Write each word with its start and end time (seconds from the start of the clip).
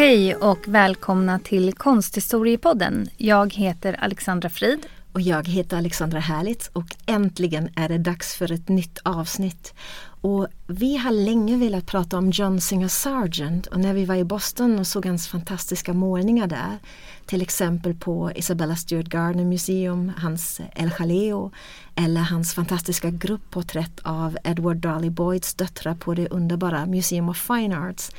Hej 0.00 0.34
och 0.34 0.68
välkomna 0.68 1.38
till 1.38 1.72
Konsthistoriepodden. 1.72 3.08
Jag 3.16 3.54
heter 3.54 3.96
Alexandra 4.00 4.50
Frid. 4.50 4.86
Och 5.12 5.20
jag 5.20 5.48
heter 5.48 5.76
Alexandra 5.76 6.18
Härlitz 6.18 6.70
och 6.72 6.96
äntligen 7.06 7.68
är 7.76 7.88
det 7.88 7.98
dags 7.98 8.36
för 8.36 8.52
ett 8.52 8.68
nytt 8.68 8.98
avsnitt. 9.02 9.74
Och 10.20 10.46
vi 10.66 10.96
har 10.96 11.10
länge 11.10 11.56
velat 11.56 11.86
prata 11.86 12.18
om 12.18 12.30
John 12.30 12.60
Singer 12.60 12.88
Sargent 12.88 13.66
och 13.66 13.80
när 13.80 13.94
vi 13.94 14.04
var 14.04 14.14
i 14.14 14.24
Boston 14.24 14.78
och 14.78 14.86
såg 14.86 15.06
hans 15.06 15.28
fantastiska 15.28 15.92
målningar 15.92 16.46
där, 16.46 16.78
till 17.26 17.42
exempel 17.42 17.94
på 17.94 18.32
Isabella 18.34 18.76
Stewart 18.76 19.08
Gardner 19.08 19.44
Museum, 19.44 20.12
hans 20.16 20.60
El 20.74 20.90
Jaleo 20.98 21.52
eller 21.94 22.20
hans 22.20 22.54
fantastiska 22.54 23.10
gruppporträtt 23.10 24.00
av 24.02 24.38
Edward 24.44 24.76
Darley 24.76 25.10
Boyds 25.10 25.54
döttrar 25.54 25.94
på 25.94 26.14
det 26.14 26.28
underbara 26.28 26.86
Museum 26.86 27.28
of 27.28 27.46
Fine 27.46 27.72
Arts 27.72 28.10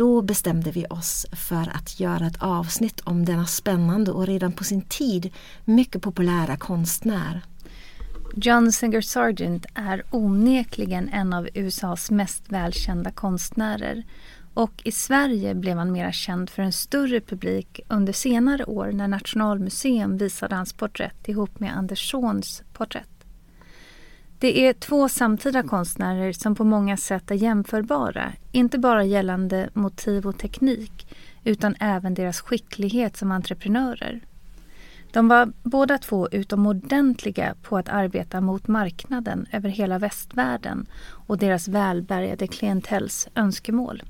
då 0.00 0.22
bestämde 0.22 0.70
vi 0.70 0.86
oss 0.90 1.26
för 1.32 1.76
att 1.76 2.00
göra 2.00 2.26
ett 2.26 2.42
avsnitt 2.42 3.00
om 3.00 3.24
denna 3.24 3.46
spännande 3.46 4.10
och 4.10 4.26
redan 4.26 4.52
på 4.52 4.64
sin 4.64 4.82
tid 4.82 5.32
mycket 5.64 6.02
populära 6.02 6.56
konstnär. 6.56 7.42
John 8.36 8.72
Singer 8.72 9.00
Sargent 9.00 9.66
är 9.74 10.02
onekligen 10.10 11.08
en 11.08 11.32
av 11.32 11.48
USAs 11.54 12.10
mest 12.10 12.52
välkända 12.52 13.10
konstnärer 13.10 14.04
och 14.54 14.82
i 14.84 14.92
Sverige 14.92 15.54
blev 15.54 15.76
han 15.76 15.92
mera 15.92 16.12
känd 16.12 16.50
för 16.50 16.62
en 16.62 16.72
större 16.72 17.20
publik 17.20 17.80
under 17.88 18.12
senare 18.12 18.64
år 18.64 18.92
när 18.92 19.08
Nationalmuseum 19.08 20.16
visade 20.16 20.54
hans 20.54 20.72
porträtt 20.72 21.28
ihop 21.28 21.60
med 21.60 21.76
Anders 21.76 22.10
Zorns 22.10 22.62
porträtt. 22.72 23.19
Det 24.40 24.66
är 24.66 24.72
två 24.72 25.08
samtida 25.08 25.62
konstnärer 25.62 26.32
som 26.32 26.54
på 26.54 26.64
många 26.64 26.96
sätt 26.96 27.30
är 27.30 27.34
jämförbara, 27.34 28.32
inte 28.52 28.78
bara 28.78 29.04
gällande 29.04 29.68
motiv 29.72 30.26
och 30.26 30.38
teknik 30.38 31.16
utan 31.44 31.74
även 31.80 32.14
deras 32.14 32.40
skicklighet 32.40 33.16
som 33.16 33.32
entreprenörer. 33.32 34.20
De 35.12 35.28
var 35.28 35.52
båda 35.62 35.98
två 35.98 36.28
utomordentliga 36.28 37.54
på 37.62 37.76
att 37.78 37.88
arbeta 37.88 38.40
mot 38.40 38.68
marknaden 38.68 39.46
över 39.52 39.68
hela 39.68 39.98
västvärlden 39.98 40.86
och 41.26 41.38
deras 41.38 41.68
välbärgade 41.68 42.46
klientells 42.46 43.28
önskemål. 43.34 44.02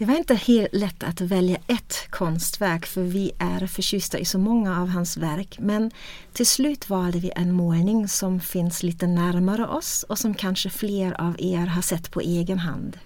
Det 0.00 0.06
var 0.06 0.16
inte 0.16 0.34
helt 0.34 0.74
lätt 0.74 1.02
att 1.02 1.20
välja 1.20 1.56
ett 1.66 2.06
konstverk 2.10 2.86
för 2.86 3.02
vi 3.02 3.32
är 3.38 3.66
förtjusta 3.66 4.18
i 4.18 4.24
så 4.24 4.38
många 4.38 4.80
av 4.80 4.88
hans 4.88 5.16
verk 5.16 5.58
men 5.58 5.90
till 6.32 6.46
slut 6.46 6.88
valde 6.88 7.18
vi 7.18 7.32
en 7.36 7.52
målning 7.52 8.08
som 8.08 8.40
finns 8.40 8.82
lite 8.82 9.06
närmare 9.06 9.66
oss 9.66 10.02
och 10.08 10.18
som 10.18 10.34
kanske 10.34 10.70
fler 10.70 11.20
av 11.20 11.36
er 11.38 11.66
har 11.66 11.82
sett 11.82 12.10
på 12.10 12.20
egen 12.20 12.58
hand. 12.58 12.98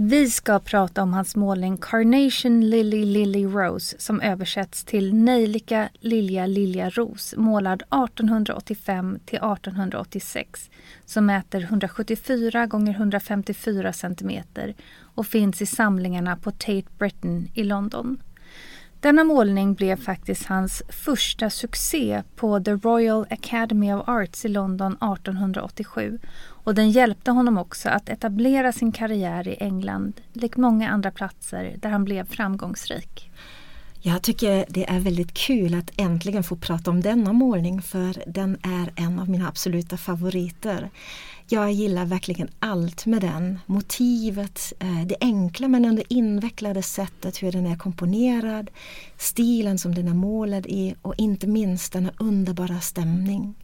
Vi 0.00 0.30
ska 0.30 0.58
prata 0.58 1.02
om 1.02 1.12
hans 1.12 1.36
målning 1.36 1.78
Carnation 1.78 2.70
Lily 2.70 3.04
Lily 3.04 3.46
Rose 3.46 3.96
som 3.98 4.20
översätts 4.20 4.84
till 4.84 5.14
Nejlika 5.14 5.88
Lilja 6.00 6.46
Lilja 6.46 6.90
Ros 6.90 7.34
målad 7.36 7.82
1885 7.82 9.18
till 9.26 9.38
1886 9.38 10.70
som 11.04 11.26
mäter 11.26 11.62
174 11.62 12.66
gånger 12.66 12.92
154 12.92 13.92
cm 13.92 14.42
och 15.00 15.26
finns 15.26 15.62
i 15.62 15.66
samlingarna 15.66 16.36
på 16.36 16.50
Tate 16.50 16.88
Britain 16.98 17.50
i 17.54 17.64
London. 17.64 18.22
Denna 19.00 19.24
målning 19.24 19.74
blev 19.74 19.96
faktiskt 19.96 20.46
hans 20.46 20.82
första 20.88 21.50
succé 21.50 22.22
på 22.36 22.60
The 22.60 22.70
Royal 22.70 23.26
Academy 23.30 23.92
of 23.92 24.08
Arts 24.08 24.44
i 24.44 24.48
London 24.48 24.92
1887 24.92 26.18
och 26.64 26.74
den 26.74 26.90
hjälpte 26.90 27.30
honom 27.30 27.58
också 27.58 27.88
att 27.88 28.08
etablera 28.08 28.72
sin 28.72 28.92
karriär 28.92 29.48
i 29.48 29.56
England, 29.60 30.20
likt 30.32 30.56
många 30.56 30.90
andra 30.90 31.10
platser 31.10 31.76
där 31.78 31.90
han 31.90 32.04
blev 32.04 32.24
framgångsrik. 32.24 33.30
Jag 34.00 34.22
tycker 34.22 34.64
det 34.68 34.90
är 34.90 35.00
väldigt 35.00 35.34
kul 35.34 35.74
att 35.74 35.90
äntligen 35.96 36.42
få 36.42 36.56
prata 36.56 36.90
om 36.90 37.00
denna 37.00 37.32
målning 37.32 37.82
för 37.82 38.22
den 38.26 38.58
är 38.62 38.92
en 38.96 39.18
av 39.18 39.30
mina 39.30 39.48
absoluta 39.48 39.96
favoriter. 39.96 40.90
Jag 41.48 41.72
gillar 41.72 42.04
verkligen 42.04 42.48
allt 42.58 43.06
med 43.06 43.20
den. 43.20 43.58
Motivet, 43.66 44.72
eh, 44.78 45.06
det 45.06 45.16
enkla 45.20 45.68
men 45.68 45.84
ändå 45.84 46.02
invecklade 46.08 46.82
sättet 46.82 47.42
hur 47.42 47.52
den 47.52 47.66
är 47.66 47.76
komponerad, 47.76 48.70
stilen 49.16 49.78
som 49.78 49.94
den 49.94 50.08
är 50.08 50.14
målad 50.14 50.66
i 50.66 50.94
och 51.02 51.14
inte 51.18 51.46
minst 51.46 51.92
denna 51.92 52.12
underbara 52.18 52.80
stämning. 52.80 53.54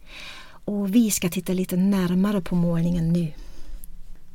Och 0.65 0.95
vi 0.95 1.11
ska 1.11 1.29
titta 1.29 1.53
lite 1.53 1.75
närmare 1.75 2.41
på 2.41 2.55
målningen 2.55 3.13
nu. 3.13 3.31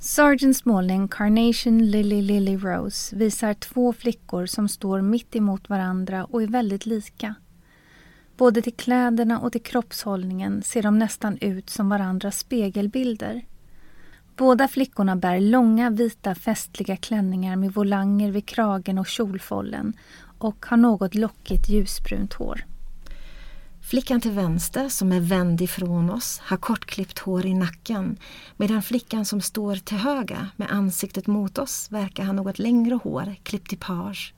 Sergeants 0.03 0.65
målning 0.65 1.09
Carnation 1.09 1.91
Lily 1.91 2.23
Lily 2.23 2.57
Rose 2.57 3.17
visar 3.17 3.55
två 3.55 3.93
flickor 3.93 4.47
som 4.47 4.69
står 4.69 5.01
mitt 5.01 5.37
emot 5.37 5.69
varandra 5.69 6.25
och 6.25 6.43
är 6.43 6.47
väldigt 6.47 6.87
lika. 6.87 7.35
Både 8.37 8.63
till 8.63 8.75
kläderna 8.75 9.41
och 9.41 9.53
till 9.53 9.63
kroppshållningen 9.63 10.63
ser 10.63 10.83
de 10.83 10.99
nästan 10.99 11.39
ut 11.41 11.71
som 11.71 11.89
varandras 11.89 12.39
spegelbilder. 12.39 13.45
Båda 14.37 14.69
flickorna 14.69 15.17
bär 15.17 15.41
långa 15.41 15.91
vita 15.91 16.35
festliga 16.35 16.97
klänningar 16.97 17.57
med 17.57 17.73
volanger 17.75 18.31
vid 18.31 18.47
kragen 18.47 18.99
och 18.99 19.07
kjolfållen 19.07 19.93
och 20.39 20.67
har 20.69 20.77
något 20.77 21.15
lockigt 21.15 21.69
ljusbrunt 21.69 22.35
hår. 22.35 22.65
Flickan 23.91 24.21
till 24.21 24.31
vänster, 24.31 24.89
som 24.89 25.13
är 25.13 25.21
vänd 25.21 25.61
ifrån 25.61 26.11
oss, 26.11 26.39
har 26.39 26.57
kortklippt 26.57 27.19
hår 27.19 27.47
i 27.47 27.55
nacken 27.55 28.17
medan 28.57 28.83
flickan 28.83 29.25
som 29.25 29.41
står 29.41 29.77
till 29.77 29.97
höger 29.97 30.49
med 30.57 30.71
ansiktet 30.71 31.27
mot 31.27 31.59
oss 31.59 31.87
verkar 31.91 32.25
ha 32.25 32.33
något 32.33 32.59
längre 32.59 32.95
hår, 32.95 33.35
klippt 33.43 33.73
i 33.73 33.77
page. 33.77 34.35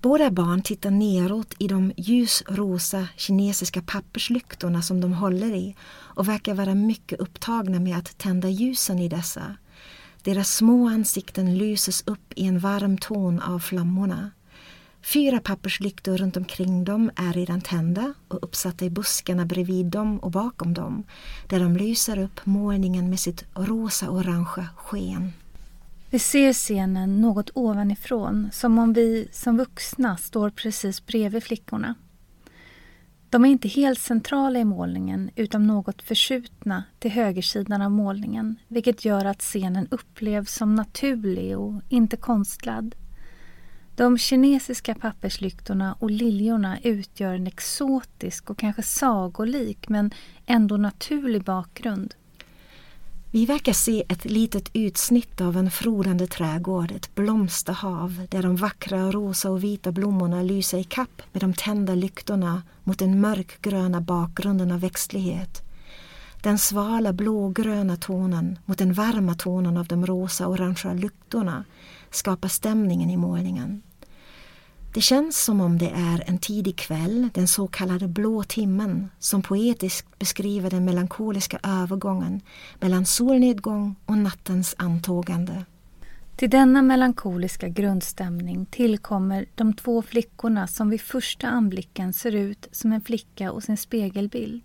Båda 0.00 0.30
barn 0.30 0.62
tittar 0.62 0.90
neråt 0.90 1.54
i 1.58 1.68
de 1.68 1.92
ljusrosa 1.96 3.08
kinesiska 3.16 3.82
papperslyktorna 3.82 4.82
som 4.82 5.00
de 5.00 5.12
håller 5.12 5.54
i 5.54 5.76
och 5.92 6.28
verkar 6.28 6.54
vara 6.54 6.74
mycket 6.74 7.20
upptagna 7.20 7.80
med 7.80 7.98
att 7.98 8.18
tända 8.18 8.48
ljusen 8.48 8.98
i 8.98 9.08
dessa. 9.08 9.56
Deras 10.22 10.54
små 10.54 10.88
ansikten 10.88 11.58
lyses 11.58 12.02
upp 12.06 12.32
i 12.36 12.46
en 12.46 12.58
varm 12.58 12.98
ton 12.98 13.40
av 13.40 13.58
flammorna. 13.58 14.30
Fyra 15.02 15.40
papperslyktor 15.40 16.16
runt 16.16 16.36
omkring 16.36 16.84
dem 16.84 17.10
är 17.16 17.32
redan 17.32 17.60
tända 17.60 18.14
och 18.28 18.38
uppsatta 18.42 18.84
i 18.84 18.90
buskarna 18.90 19.46
bredvid 19.46 19.86
dem 19.86 20.18
och 20.18 20.30
bakom 20.30 20.74
dem 20.74 21.04
där 21.48 21.60
de 21.60 21.76
lyser 21.76 22.18
upp 22.18 22.46
målningen 22.46 23.10
med 23.10 23.20
sitt 23.20 23.44
rosa-orangea 23.54 24.68
sken. 24.76 25.32
Vi 26.10 26.18
ser 26.18 26.52
scenen 26.52 27.20
något 27.20 27.50
ovanifrån, 27.54 28.48
som 28.52 28.78
om 28.78 28.92
vi 28.92 29.28
som 29.32 29.56
vuxna 29.56 30.16
står 30.16 30.50
precis 30.50 31.06
bredvid 31.06 31.42
flickorna. 31.42 31.94
De 33.30 33.44
är 33.44 33.48
inte 33.48 33.68
helt 33.68 33.98
centrala 33.98 34.58
i 34.58 34.64
målningen 34.64 35.30
utan 35.36 35.66
något 35.66 36.02
förskjutna 36.02 36.84
till 36.98 37.10
högersidan 37.10 37.82
av 37.82 37.90
målningen 37.90 38.56
vilket 38.68 39.04
gör 39.04 39.24
att 39.24 39.40
scenen 39.40 39.88
upplevs 39.90 40.54
som 40.54 40.74
naturlig 40.74 41.58
och 41.58 41.82
inte 41.88 42.16
konstlad. 42.16 42.94
De 44.00 44.18
kinesiska 44.18 44.94
papperslyktorna 44.94 45.96
och 45.98 46.10
liljorna 46.10 46.78
utgör 46.82 47.34
en 47.34 47.46
exotisk 47.46 48.50
och 48.50 48.58
kanske 48.58 48.82
sagolik 48.82 49.88
men 49.88 50.10
ändå 50.46 50.76
naturlig 50.76 51.44
bakgrund. 51.44 52.14
Vi 53.30 53.46
verkar 53.46 53.72
se 53.72 54.04
ett 54.08 54.24
litet 54.24 54.70
utsnitt 54.72 55.40
av 55.40 55.56
en 55.56 55.70
frodande 55.70 56.26
trädgård, 56.26 56.92
ett 56.92 57.14
blomsterhav 57.14 58.26
där 58.30 58.42
de 58.42 58.56
vackra 58.56 59.10
rosa 59.10 59.50
och 59.50 59.64
vita 59.64 59.92
blommorna 59.92 60.42
lyser 60.42 60.78
i 60.78 60.84
kapp 60.84 61.22
med 61.32 61.42
de 61.42 61.54
tända 61.54 61.94
lyktorna 61.94 62.62
mot 62.84 62.98
den 62.98 63.20
mörkgröna 63.20 64.00
bakgrunden 64.00 64.72
av 64.72 64.80
växtlighet. 64.80 65.62
Den 66.42 66.58
svala 66.58 67.12
blågröna 67.12 67.96
tonen 67.96 68.58
mot 68.64 68.78
den 68.78 68.92
varma 68.92 69.34
tonen 69.34 69.76
av 69.76 69.86
de 69.86 70.06
rosa 70.06 70.46
orangea 70.46 70.92
lyktorna 70.92 71.64
skapar 72.10 72.48
stämningen 72.48 73.10
i 73.10 73.16
målningen. 73.16 73.82
Det 74.94 75.00
känns 75.00 75.44
som 75.44 75.60
om 75.60 75.78
det 75.78 75.90
är 75.90 76.24
en 76.26 76.38
tidig 76.38 76.76
kväll, 76.76 77.28
den 77.34 77.48
så 77.48 77.66
kallade 77.66 78.08
blå 78.08 78.42
timmen, 78.42 79.10
som 79.18 79.42
poetiskt 79.42 80.18
beskriver 80.18 80.70
den 80.70 80.84
melankoliska 80.84 81.58
övergången 81.62 82.40
mellan 82.80 83.06
solnedgång 83.06 83.96
och 84.06 84.18
nattens 84.18 84.74
antågande. 84.78 85.64
Till 86.36 86.50
denna 86.50 86.82
melankoliska 86.82 87.68
grundstämning 87.68 88.66
tillkommer 88.66 89.46
de 89.54 89.74
två 89.74 90.02
flickorna 90.02 90.66
som 90.66 90.90
vid 90.90 91.00
första 91.00 91.48
anblicken 91.48 92.12
ser 92.12 92.34
ut 92.34 92.68
som 92.72 92.92
en 92.92 93.00
flicka 93.00 93.52
och 93.52 93.62
sin 93.62 93.76
spegelbild. 93.76 94.62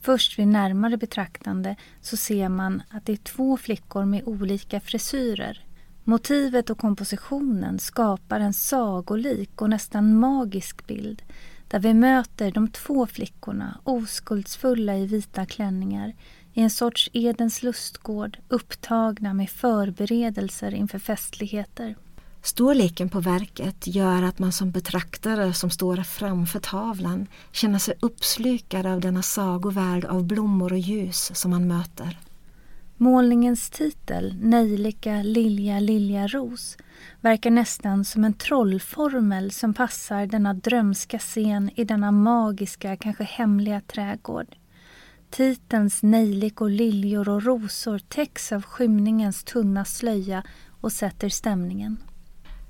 Först 0.00 0.38
vid 0.38 0.48
närmare 0.48 0.96
betraktande 0.96 1.76
så 2.00 2.16
ser 2.16 2.48
man 2.48 2.82
att 2.90 3.06
det 3.06 3.12
är 3.12 3.16
två 3.16 3.56
flickor 3.56 4.04
med 4.04 4.22
olika 4.26 4.80
frisyrer. 4.80 5.64
Motivet 6.08 6.70
och 6.70 6.78
kompositionen 6.78 7.78
skapar 7.78 8.40
en 8.40 8.52
sagolik 8.52 9.62
och 9.62 9.70
nästan 9.70 10.18
magisk 10.18 10.86
bild 10.86 11.22
där 11.68 11.78
vi 11.78 11.94
möter 11.94 12.50
de 12.50 12.68
två 12.68 13.06
flickorna 13.06 13.80
oskuldsfulla 13.84 14.96
i 14.96 15.06
vita 15.06 15.46
klänningar 15.46 16.14
i 16.52 16.60
en 16.60 16.70
sorts 16.70 17.10
Edens 17.12 17.62
lustgård 17.62 18.38
upptagna 18.48 19.34
med 19.34 19.50
förberedelser 19.50 20.74
inför 20.74 20.98
festligheter. 20.98 21.96
Storleken 22.42 23.08
på 23.08 23.20
verket 23.20 23.86
gör 23.86 24.22
att 24.22 24.38
man 24.38 24.52
som 24.52 24.70
betraktare 24.70 25.52
som 25.52 25.70
står 25.70 25.96
framför 25.96 26.60
tavlan 26.60 27.26
känner 27.52 27.78
sig 27.78 27.94
uppslukad 28.00 28.86
av 28.86 29.00
denna 29.00 29.22
sagovärld 29.22 30.04
av 30.04 30.24
blommor 30.24 30.72
och 30.72 30.78
ljus 30.78 31.30
som 31.34 31.50
man 31.50 31.68
möter. 31.68 32.18
Målningens 33.00 33.70
titel, 33.70 34.34
Nejlika 34.40 35.22
lilja 35.22 35.80
lilja 35.80 36.26
ros, 36.26 36.76
verkar 37.20 37.50
nästan 37.50 38.04
som 38.04 38.24
en 38.24 38.34
trollformel 38.34 39.50
som 39.50 39.74
passar 39.74 40.26
denna 40.26 40.54
drömska 40.54 41.18
scen 41.18 41.70
i 41.74 41.84
denna 41.84 42.12
magiska, 42.12 42.96
kanske 42.96 43.24
hemliga 43.24 43.80
trädgård. 43.80 44.56
Titelns 45.30 46.02
nejlikor, 46.02 46.70
liljor 46.70 47.28
och 47.28 47.42
rosor 47.42 47.98
täcks 47.98 48.52
av 48.52 48.62
skymningens 48.62 49.44
tunna 49.44 49.84
slöja 49.84 50.42
och 50.80 50.92
sätter 50.92 51.28
stämningen. 51.28 51.96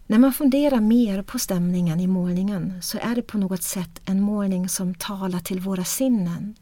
När 0.06 0.18
man 0.18 0.32
funderar 0.32 0.80
mer 0.80 1.22
på 1.22 1.38
stämningen 1.38 2.00
i 2.00 2.06
målningen 2.06 2.82
så 2.82 2.98
är 2.98 3.14
det 3.14 3.22
på 3.22 3.38
något 3.38 3.62
sätt 3.62 4.00
en 4.04 4.20
målning 4.20 4.68
som 4.68 4.94
talar 4.94 5.40
till 5.40 5.60
våra 5.60 5.84
sinnen. 5.84 6.54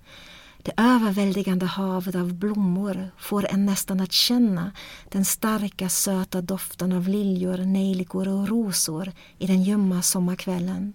Det 0.66 0.72
överväldigande 0.76 1.66
havet 1.66 2.14
av 2.14 2.34
blommor 2.34 3.10
får 3.18 3.46
en 3.52 3.66
nästan 3.66 4.00
att 4.00 4.12
känna 4.12 4.72
den 5.08 5.24
starka 5.24 5.88
söta 5.88 6.40
doften 6.42 6.92
av 6.92 7.08
liljor, 7.08 7.58
nejlikor 7.58 8.28
och 8.28 8.48
rosor 8.48 9.12
i 9.38 9.46
den 9.46 9.62
ljumma 9.62 10.02
sommarkvällen. 10.02 10.92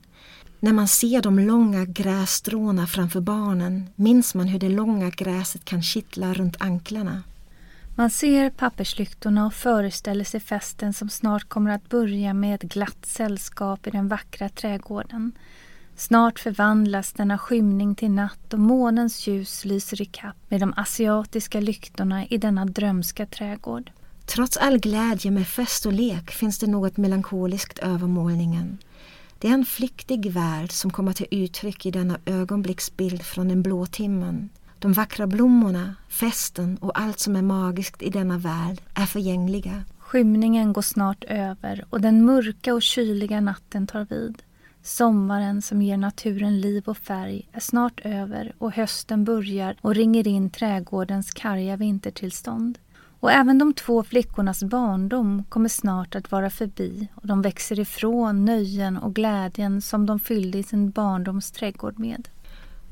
När 0.59 0.73
man 0.73 0.87
ser 0.87 1.21
de 1.21 1.39
långa 1.39 1.85
grässtråna 1.85 2.87
framför 2.87 3.21
barnen 3.21 3.89
minns 3.95 4.35
man 4.35 4.47
hur 4.47 4.59
det 4.59 4.69
långa 4.69 5.09
gräset 5.09 5.65
kan 5.65 5.83
kittla 5.83 6.33
runt 6.33 6.61
anklarna. 6.61 7.23
Man 7.95 8.09
ser 8.09 8.49
papperslyktorna 8.49 9.45
och 9.45 9.53
föreställer 9.53 10.23
sig 10.23 10.39
festen 10.39 10.93
som 10.93 11.09
snart 11.09 11.49
kommer 11.49 11.71
att 11.71 11.89
börja 11.89 12.33
med 12.33 12.55
ett 12.55 12.73
glatt 12.73 13.05
sällskap 13.05 13.87
i 13.87 13.91
den 13.91 14.07
vackra 14.07 14.49
trädgården. 14.49 15.31
Snart 16.01 16.39
förvandlas 16.39 17.13
denna 17.13 17.37
skymning 17.37 17.95
till 17.95 18.11
natt 18.11 18.53
och 18.53 18.59
månens 18.59 19.27
ljus 19.27 19.65
lyser 19.65 20.01
i 20.01 20.05
kapp 20.05 20.35
med 20.49 20.59
de 20.59 20.73
asiatiska 20.77 21.59
lyktorna 21.59 22.25
i 22.25 22.37
denna 22.37 22.65
drömska 22.65 23.25
trädgård. 23.25 23.91
Trots 24.25 24.57
all 24.57 24.79
glädje 24.79 25.31
med 25.31 25.47
fest 25.47 25.85
och 25.85 25.93
lek 25.93 26.31
finns 26.31 26.59
det 26.59 26.67
något 26.67 26.97
melankoliskt 26.97 27.79
över 27.79 28.07
målningen. 28.07 28.77
Det 29.39 29.47
är 29.47 29.53
en 29.53 29.65
flyktig 29.65 30.31
värld 30.31 30.71
som 30.71 30.91
kommer 30.91 31.13
till 31.13 31.27
uttryck 31.31 31.85
i 31.85 31.91
denna 31.91 32.17
ögonblicksbild 32.25 33.21
från 33.21 33.47
den 33.47 33.61
blå 33.63 33.85
timmen. 33.85 34.49
De 34.79 34.93
vackra 34.93 35.27
blommorna, 35.27 35.95
festen 36.09 36.77
och 36.77 36.99
allt 36.99 37.19
som 37.19 37.35
är 37.35 37.41
magiskt 37.41 38.01
i 38.01 38.09
denna 38.09 38.37
värld 38.37 38.81
är 38.93 39.05
förgängliga. 39.05 39.83
Skymningen 39.99 40.73
går 40.73 40.81
snart 40.81 41.23
över 41.23 41.85
och 41.89 42.01
den 42.01 42.25
mörka 42.25 42.73
och 42.73 42.81
kyliga 42.81 43.41
natten 43.41 43.87
tar 43.87 44.05
vid. 44.09 44.43
Sommaren 44.83 45.61
som 45.61 45.81
ger 45.81 45.97
naturen 45.97 46.61
liv 46.61 46.83
och 46.85 46.97
färg 46.97 47.49
är 47.51 47.59
snart 47.59 47.99
över 48.03 48.53
och 48.57 48.73
hösten 48.73 49.23
börjar 49.23 49.75
och 49.81 49.95
ringer 49.95 50.27
in 50.27 50.49
trädgårdens 50.49 51.31
karga 51.31 51.75
vintertillstånd. 51.75 52.79
Och 53.19 53.31
även 53.31 53.57
de 53.57 53.73
två 53.73 54.03
flickornas 54.03 54.63
barndom 54.63 55.43
kommer 55.49 55.69
snart 55.69 56.15
att 56.15 56.31
vara 56.31 56.49
förbi 56.49 57.07
och 57.15 57.27
de 57.27 57.41
växer 57.41 57.79
ifrån 57.79 58.45
nöjen 58.45 58.97
och 58.97 59.15
glädjen 59.15 59.81
som 59.81 60.05
de 60.05 60.19
fyllde 60.19 60.57
i 60.57 60.63
sin 60.63 60.91
barndoms 60.91 61.51
trädgård 61.51 61.99
med. 61.99 62.29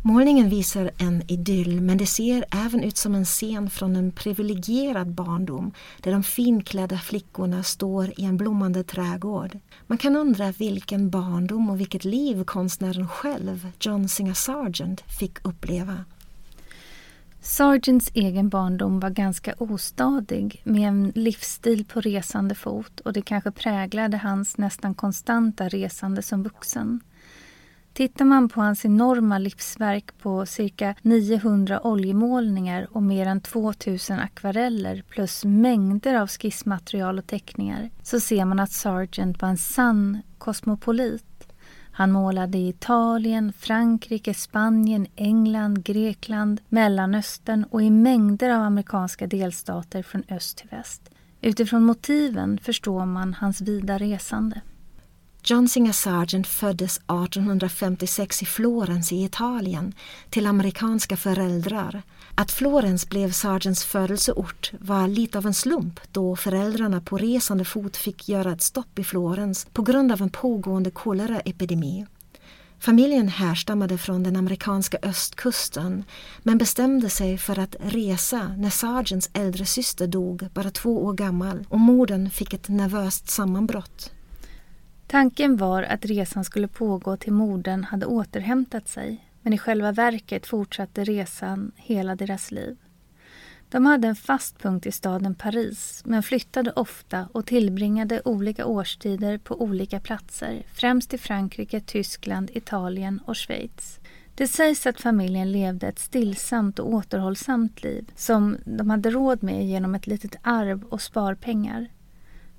Målningen 0.01 0.50
visar 0.50 0.92
en 0.98 1.24
idyll 1.28 1.81
men 1.81 1.98
det 1.98 2.06
ser 2.06 2.46
även 2.51 2.84
ut 2.84 2.98
som 2.98 3.16
en 3.16 3.25
scen 3.25 3.69
från 3.69 3.96
en 3.96 4.12
privilegierad 4.12 5.12
barndom 5.12 5.72
där 6.01 6.12
de 6.12 6.24
finklädda 6.24 6.98
flickorna 6.98 7.63
står 7.63 8.13
i 8.18 8.25
en 8.25 8.38
blommande 8.38 8.84
trädgård. 8.84 9.60
Man 9.88 9.98
kan 9.98 10.16
undra 10.16 10.51
vilken 10.51 11.10
barndom 11.10 11.69
och 11.69 11.80
vilket 11.80 12.06
liv 12.06 12.44
konstnären 12.44 13.07
själv, 13.07 13.72
John 13.80 14.10
Singer 14.10 14.34
Sargent, 14.34 15.01
fick 15.19 15.46
uppleva. 15.46 16.06
Sargents 17.42 18.12
egen 18.13 18.50
barndom 18.50 19.00
var 19.00 19.10
ganska 19.10 19.54
ostadig 19.57 20.62
med 20.63 20.88
en 20.88 21.12
livsstil 21.16 21.86
på 21.86 22.02
resande 22.02 22.56
fot 22.56 23.00
och 23.00 23.13
det 23.13 23.22
kanske 23.22 23.52
präglade 23.52 24.18
hans 24.18 24.57
nästan 24.57 24.95
konstanta 24.95 25.69
resande 25.69 26.22
som 26.22 26.44
vuxen. 26.44 27.00
Tittar 27.94 28.25
man 28.25 28.50
på 28.50 28.62
hans 28.62 28.86
enorma 28.86 29.38
livsverk 29.38 30.18
på 30.18 30.45
cirka 30.45 30.95
900 31.01 31.81
oljemålningar 31.88 32.88
och 32.91 33.03
mer 33.03 33.25
än 33.25 33.41
2000 33.41 34.19
akvareller 34.19 35.03
plus 35.09 35.45
mängder 35.45 36.15
av 36.15 36.27
skissmaterial 36.27 37.18
och 37.19 37.27
teckningar 37.27 37.89
så 38.03 38.19
ser 38.19 38.45
man 38.45 38.59
att 38.59 38.71
Sargent 38.71 39.41
var 39.41 39.50
en 39.50 39.57
sann 39.57 40.21
kosmopolit. 40.38 41.25
Han 41.91 42.12
målade 42.12 42.57
i 42.57 42.69
Italien, 42.69 43.53
Frankrike, 43.53 44.33
Spanien, 44.33 45.07
England, 45.15 45.83
Grekland, 45.83 46.62
Mellanöstern 46.69 47.63
och 47.63 47.81
i 47.81 47.89
mängder 47.89 48.50
av 48.50 48.62
amerikanska 48.62 49.27
delstater 49.27 50.03
från 50.03 50.24
öst 50.30 50.57
till 50.57 50.69
väst. 50.69 51.09
Utifrån 51.42 51.83
motiven 51.83 52.57
förstår 52.57 53.06
man 53.06 53.33
hans 53.33 53.62
vida 53.62 53.97
resande. 53.97 54.62
John 55.44 55.68
Singer 55.68 55.91
Sargent 55.91 56.47
föddes 56.47 56.97
1856 56.97 58.41
i 58.41 58.45
Florens 58.45 59.12
i 59.12 59.24
Italien 59.24 59.94
till 60.30 60.47
amerikanska 60.47 61.18
föräldrar. 61.18 62.01
Att 62.36 62.51
Florens 62.51 63.09
blev 63.09 63.31
Sargents 63.31 63.86
födelseort 63.86 64.71
var 64.80 65.07
lite 65.07 65.38
av 65.38 65.45
en 65.45 65.53
slump 65.53 66.00
då 66.12 66.36
föräldrarna 66.36 67.01
på 67.01 67.18
resande 67.18 67.65
fot 67.65 67.97
fick 67.97 68.30
göra 68.30 68.51
ett 68.51 68.62
stopp 68.62 69.00
i 69.00 69.03
Florens 69.03 69.68
på 69.74 69.81
grund 69.81 70.12
av 70.12 70.21
en 70.21 70.30
pågående 70.30 70.91
koleraepidemi. 70.91 72.06
Familjen 72.80 73.27
härstammade 73.27 73.97
från 73.97 74.24
den 74.24 74.35
amerikanska 74.35 74.97
östkusten 75.01 76.03
men 76.44 76.57
bestämde 76.57 77.09
sig 77.09 77.37
för 77.37 77.59
att 77.59 77.75
resa 77.80 78.47
när 78.57 78.69
Sargents 78.69 79.30
äldre 79.33 79.66
syster 79.66 80.07
dog, 80.07 80.47
bara 80.54 80.71
två 80.71 81.06
år 81.06 81.14
gammal 81.14 81.66
och 81.69 81.80
modern 81.80 82.30
fick 82.30 82.54
ett 82.54 82.68
nervöst 82.68 83.30
sammanbrott. 83.30 84.11
Tanken 85.11 85.57
var 85.57 85.83
att 85.83 86.06
resan 86.06 86.44
skulle 86.44 86.68
pågå 86.68 87.18
till 87.18 87.33
modern 87.33 87.83
hade 87.83 88.06
återhämtat 88.06 88.87
sig 88.87 89.25
men 89.42 89.54
i 89.54 89.57
själva 89.57 89.92
verket 89.92 90.47
fortsatte 90.47 91.04
resan 91.04 91.71
hela 91.75 92.16
deras 92.16 92.51
liv. 92.51 92.78
De 93.69 93.85
hade 93.85 94.07
en 94.07 94.16
fast 94.16 94.59
punkt 94.59 94.85
i 94.85 94.92
staden 94.92 95.35
Paris 95.35 96.01
men 96.06 96.23
flyttade 96.23 96.71
ofta 96.71 97.28
och 97.31 97.45
tillbringade 97.45 98.21
olika 98.25 98.66
årstider 98.66 99.37
på 99.37 99.61
olika 99.61 99.99
platser, 99.99 100.63
främst 100.73 101.13
i 101.13 101.18
Frankrike, 101.18 101.80
Tyskland, 101.80 102.51
Italien 102.54 103.19
och 103.25 103.37
Schweiz. 103.37 103.99
Det 104.35 104.47
sägs 104.47 104.85
att 104.85 105.01
familjen 105.01 105.51
levde 105.51 105.87
ett 105.87 105.99
stillsamt 105.99 106.80
och 106.80 106.94
återhållsamt 106.94 107.83
liv 107.83 108.11
som 108.16 108.57
de 108.66 108.89
hade 108.89 109.09
råd 109.09 109.44
med 109.44 109.68
genom 109.68 109.95
ett 109.95 110.07
litet 110.07 110.35
arv 110.42 110.83
och 110.83 111.01
sparpengar. 111.01 111.87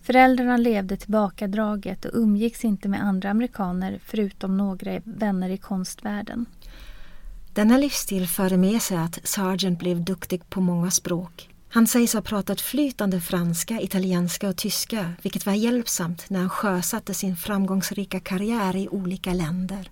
Föräldrarna 0.03 0.57
levde 0.57 0.97
tillbakadraget 0.97 2.05
och 2.05 2.11
umgicks 2.15 2.65
inte 2.65 2.89
med 2.89 3.03
andra 3.03 3.31
amerikaner 3.31 4.01
förutom 4.05 4.57
några 4.57 5.01
vänner 5.05 5.51
i 5.51 5.57
konstvärlden. 5.57 6.47
Denna 7.55 7.77
livsstil 7.79 8.27
förde 8.27 8.57
med 8.57 8.83
sig 8.83 8.97
att 8.97 9.19
Sargent 9.25 9.79
blev 9.79 10.05
duktig 10.05 10.51
på 10.51 10.61
många 10.61 10.91
språk. 10.91 11.49
Han 11.69 11.87
sägs 11.87 12.15
ha 12.15 12.21
pratat 12.21 12.61
flytande 12.61 13.21
franska, 13.21 13.81
italienska 13.81 14.49
och 14.49 14.57
tyska 14.57 15.13
vilket 15.23 15.47
var 15.47 15.53
hjälpsamt 15.53 16.31
när 16.31 16.41
han 16.41 16.51
sjösatte 16.51 17.15
sin 17.15 17.37
framgångsrika 17.37 18.21
karriär 18.21 18.77
i 18.77 18.89
olika 18.89 19.33
länder. 19.33 19.91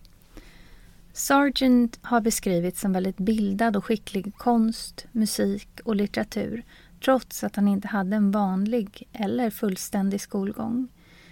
Sargent 1.12 1.98
har 2.02 2.20
beskrivits 2.20 2.80
som 2.80 2.92
väldigt 2.92 3.16
bildad 3.16 3.76
och 3.76 3.84
skicklig 3.84 4.26
i 4.26 4.30
konst, 4.30 5.06
musik 5.12 5.68
och 5.84 5.96
litteratur 5.96 6.64
trots 7.04 7.44
att 7.44 7.56
han 7.56 7.68
inte 7.68 7.88
hade 7.88 8.16
en 8.16 8.30
vanlig 8.30 9.08
eller 9.12 9.50
fullständig 9.50 10.20
skolgång. 10.20 10.88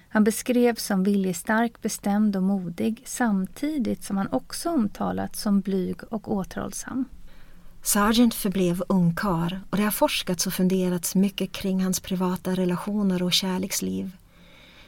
Han 0.09 0.25
beskrevs 0.25 0.85
som 0.85 1.05
viljestark, 1.05 1.83
bestämd 1.83 2.37
och 2.37 2.43
modig 2.43 3.03
samtidigt 3.07 4.05
som 4.05 4.17
han 4.17 4.29
också 4.33 4.71
omtalats 4.71 5.43
som 5.43 5.61
blyg 5.61 5.97
och 6.11 6.33
återhållsam. 6.33 7.05
Sargent 7.83 8.35
förblev 8.35 8.83
ungkar 8.89 9.61
och 9.71 9.77
det 9.77 9.83
har 9.83 9.91
forskats 9.91 10.47
och 10.47 10.53
funderats 10.53 11.15
mycket 11.15 11.53
kring 11.53 11.83
hans 11.83 12.01
privata 12.01 12.55
relationer 12.55 13.23
och 13.23 13.33
kärleksliv. 13.33 14.17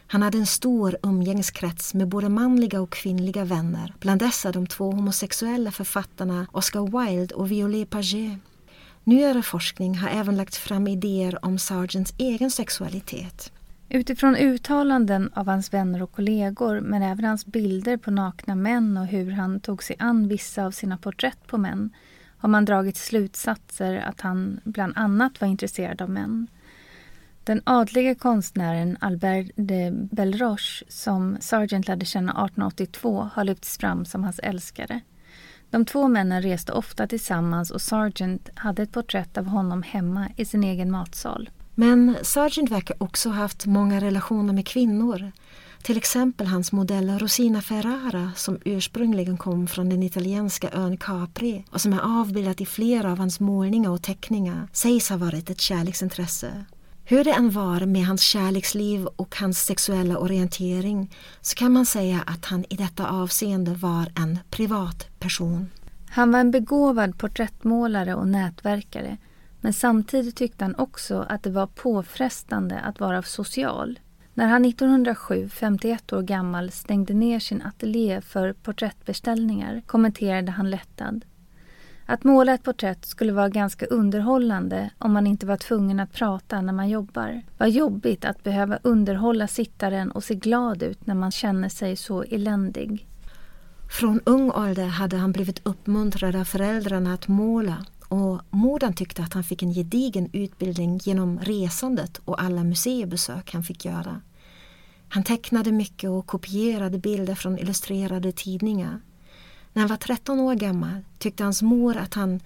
Han 0.06 0.22
hade 0.22 0.38
en 0.38 0.46
stor 0.46 0.96
umgängeskrets 1.02 1.94
med 1.94 2.08
både 2.08 2.28
manliga 2.28 2.80
och 2.80 2.90
kvinnliga 2.90 3.44
vänner. 3.44 3.94
Bland 4.00 4.20
dessa 4.20 4.52
de 4.52 4.66
två 4.66 4.90
homosexuella 4.90 5.70
författarna 5.70 6.46
Oscar 6.52 7.06
Wilde 7.06 7.34
och 7.34 7.50
Violet 7.50 7.90
Paget. 7.90 8.38
Nyare 9.08 9.42
forskning 9.42 9.98
har 9.98 10.08
även 10.08 10.36
lagt 10.36 10.56
fram 10.56 10.86
idéer 10.86 11.44
om 11.44 11.58
Sargents 11.58 12.14
egen 12.18 12.50
sexualitet. 12.50 13.52
Utifrån 13.88 14.36
uttalanden 14.36 15.30
av 15.34 15.46
hans 15.46 15.72
vänner 15.72 16.02
och 16.02 16.12
kollegor 16.12 16.80
men 16.80 17.02
även 17.02 17.24
hans 17.24 17.46
bilder 17.46 17.96
på 17.96 18.10
nakna 18.10 18.54
män 18.54 18.96
och 18.96 19.06
hur 19.06 19.30
han 19.30 19.60
tog 19.60 19.82
sig 19.82 19.96
an 19.98 20.28
vissa 20.28 20.64
av 20.64 20.70
sina 20.70 20.98
porträtt 20.98 21.46
på 21.46 21.58
män 21.58 21.90
har 22.38 22.48
man 22.48 22.64
dragit 22.64 22.96
slutsatser 22.96 23.96
att 23.96 24.20
han 24.20 24.60
bland 24.64 24.92
annat 24.96 25.40
var 25.40 25.48
intresserad 25.48 26.02
av 26.02 26.10
män. 26.10 26.46
Den 27.44 27.62
adlige 27.64 28.14
konstnären 28.14 28.96
Albert 29.00 29.50
de 29.54 29.90
Belroche 29.90 30.84
som 30.88 31.36
Sargent 31.40 31.88
lärde 31.88 32.04
känna 32.04 32.32
1882 32.32 33.30
har 33.34 33.44
lyfts 33.44 33.78
fram 33.78 34.04
som 34.04 34.24
hans 34.24 34.38
älskare. 34.38 35.00
De 35.70 35.84
två 35.84 36.08
männen 36.08 36.42
reste 36.42 36.72
ofta 36.72 37.06
tillsammans 37.06 37.70
och 37.70 37.82
Sargent 37.82 38.48
hade 38.54 38.82
ett 38.82 38.92
porträtt 38.92 39.38
av 39.38 39.44
honom 39.44 39.82
hemma 39.82 40.28
i 40.36 40.44
sin 40.44 40.64
egen 40.64 40.90
matsal. 40.90 41.50
Men 41.74 42.16
Sargent 42.22 42.70
verkar 42.70 43.02
också 43.02 43.28
ha 43.28 43.36
haft 43.36 43.66
många 43.66 44.00
relationer 44.00 44.52
med 44.52 44.66
kvinnor. 44.66 45.32
Till 45.82 45.96
exempel 45.96 46.46
hans 46.46 46.72
modell 46.72 47.18
Rosina 47.18 47.62
Ferrara 47.62 48.32
som 48.36 48.58
ursprungligen 48.64 49.36
kom 49.36 49.66
från 49.66 49.88
den 49.88 50.02
italienska 50.02 50.70
ön 50.72 50.96
Capri 50.96 51.64
och 51.70 51.80
som 51.80 51.92
är 51.92 52.20
avbildat 52.20 52.60
i 52.60 52.66
flera 52.66 53.12
av 53.12 53.18
hans 53.18 53.40
målningar 53.40 53.90
och 53.90 54.02
teckningar 54.02 54.68
sägs 54.72 55.10
ha 55.10 55.16
varit 55.16 55.50
ett 55.50 55.60
kärleksintresse. 55.60 56.64
Hur 57.10 57.24
det 57.24 57.32
än 57.32 57.50
var 57.50 57.86
med 57.86 58.06
hans 58.06 58.22
kärleksliv 58.22 59.06
och 59.06 59.36
hans 59.36 59.58
sexuella 59.58 60.18
orientering 60.18 61.14
så 61.40 61.54
kan 61.54 61.72
man 61.72 61.86
säga 61.86 62.22
att 62.26 62.44
han 62.44 62.64
i 62.68 62.76
detta 62.76 63.08
avseende 63.08 63.74
var 63.74 64.12
en 64.16 64.38
privat 64.50 65.08
person. 65.18 65.70
Han 66.08 66.32
var 66.32 66.40
en 66.40 66.50
begåvad 66.50 67.18
porträttmålare 67.18 68.14
och 68.14 68.28
nätverkare 68.28 69.16
men 69.60 69.72
samtidigt 69.72 70.36
tyckte 70.36 70.64
han 70.64 70.74
också 70.74 71.26
att 71.28 71.42
det 71.42 71.50
var 71.50 71.66
påfrestande 71.66 72.80
att 72.80 73.00
vara 73.00 73.22
social. 73.22 73.98
När 74.34 74.46
han 74.46 74.64
1907, 74.64 75.48
51 75.48 76.12
år 76.12 76.22
gammal, 76.22 76.70
stängde 76.70 77.14
ner 77.14 77.38
sin 77.38 77.62
ateljé 77.62 78.20
för 78.20 78.52
porträttbeställningar 78.52 79.82
kommenterade 79.86 80.50
han 80.50 80.70
lättad. 80.70 81.24
Att 82.10 82.24
måla 82.24 82.54
ett 82.54 82.62
porträtt 82.62 83.06
skulle 83.06 83.32
vara 83.32 83.48
ganska 83.48 83.86
underhållande 83.86 84.90
om 84.98 85.12
man 85.12 85.26
inte 85.26 85.46
var 85.46 85.56
tvungen 85.56 86.00
att 86.00 86.12
prata 86.12 86.60
när 86.60 86.72
man 86.72 86.88
jobbar. 86.88 87.42
Vad 87.58 87.70
jobbigt 87.70 88.24
att 88.24 88.44
behöva 88.44 88.78
underhålla 88.82 89.48
sittaren 89.48 90.10
och 90.10 90.24
se 90.24 90.34
glad 90.34 90.82
ut 90.82 91.06
när 91.06 91.14
man 91.14 91.30
känner 91.30 91.68
sig 91.68 91.96
så 91.96 92.22
eländig. 92.22 93.06
Från 93.90 94.20
ung 94.24 94.50
ålder 94.50 94.86
hade 94.86 95.16
han 95.16 95.32
blivit 95.32 95.66
uppmuntrad 95.66 96.36
av 96.36 96.44
föräldrarna 96.44 97.14
att 97.14 97.28
måla 97.28 97.86
och 98.08 98.40
modern 98.50 98.92
tyckte 98.92 99.22
att 99.22 99.32
han 99.32 99.44
fick 99.44 99.62
en 99.62 99.74
gedigen 99.74 100.30
utbildning 100.32 100.98
genom 101.02 101.38
resandet 101.38 102.20
och 102.24 102.42
alla 102.42 102.64
museibesök 102.64 103.52
han 103.52 103.62
fick 103.62 103.84
göra. 103.84 104.20
Han 105.08 105.22
tecknade 105.22 105.72
mycket 105.72 106.10
och 106.10 106.26
kopierade 106.26 106.98
bilder 106.98 107.34
från 107.34 107.58
illustrerade 107.58 108.32
tidningar. 108.32 109.00
När 109.78 109.82
han 109.82 109.88
var 109.88 109.96
13 109.96 110.40
år 110.40 110.54
gammal 110.54 111.00
tyckte 111.18 111.44
hans 111.44 111.62
mor 111.62 111.96
att 111.96 112.14
han 112.14 112.40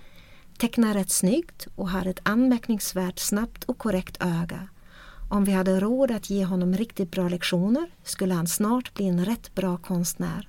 tecknade 0.58 0.94
rätt 0.94 1.10
snyggt 1.10 1.66
och 1.74 1.88
hade 1.88 2.10
ett 2.10 2.20
anmärkningsvärt 2.22 3.18
snabbt 3.18 3.64
och 3.64 3.78
korrekt 3.78 4.16
öga. 4.20 4.68
Om 5.30 5.44
vi 5.44 5.52
hade 5.52 5.80
råd 5.80 6.10
att 6.10 6.30
ge 6.30 6.44
honom 6.44 6.76
riktigt 6.76 7.10
bra 7.10 7.28
lektioner 7.28 7.90
skulle 8.04 8.34
han 8.34 8.46
snart 8.46 8.94
bli 8.94 9.08
en 9.08 9.24
rätt 9.24 9.54
bra 9.54 9.76
konstnär. 9.76 10.48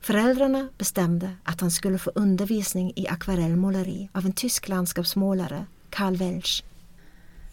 Föräldrarna 0.00 0.68
bestämde 0.78 1.30
att 1.42 1.60
han 1.60 1.70
skulle 1.70 1.98
få 1.98 2.10
undervisning 2.14 2.92
i 2.96 3.08
akvarellmåleri 3.08 4.08
av 4.12 4.26
en 4.26 4.32
tysk 4.32 4.68
landskapsmålare, 4.68 5.66
Karl 5.90 6.16
Welsch. 6.16 6.64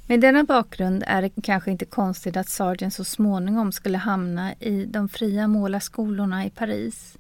Med 0.08 0.22
denna 0.22 0.44
bakgrund 0.44 1.04
är 1.08 1.22
det 1.22 1.32
kanske 1.44 1.72
inte 1.72 1.86
konstigt 1.86 2.38
att 2.38 2.50
Sargent 2.50 2.94
så 2.94 3.04
småningom 3.04 3.72
skulle 3.72 3.98
hamna 3.98 4.54
i 4.54 4.86
de 4.86 5.10
fria 5.10 5.48
målarskolorna 5.48 6.46
i 6.46 6.50
Paris. 6.50 7.19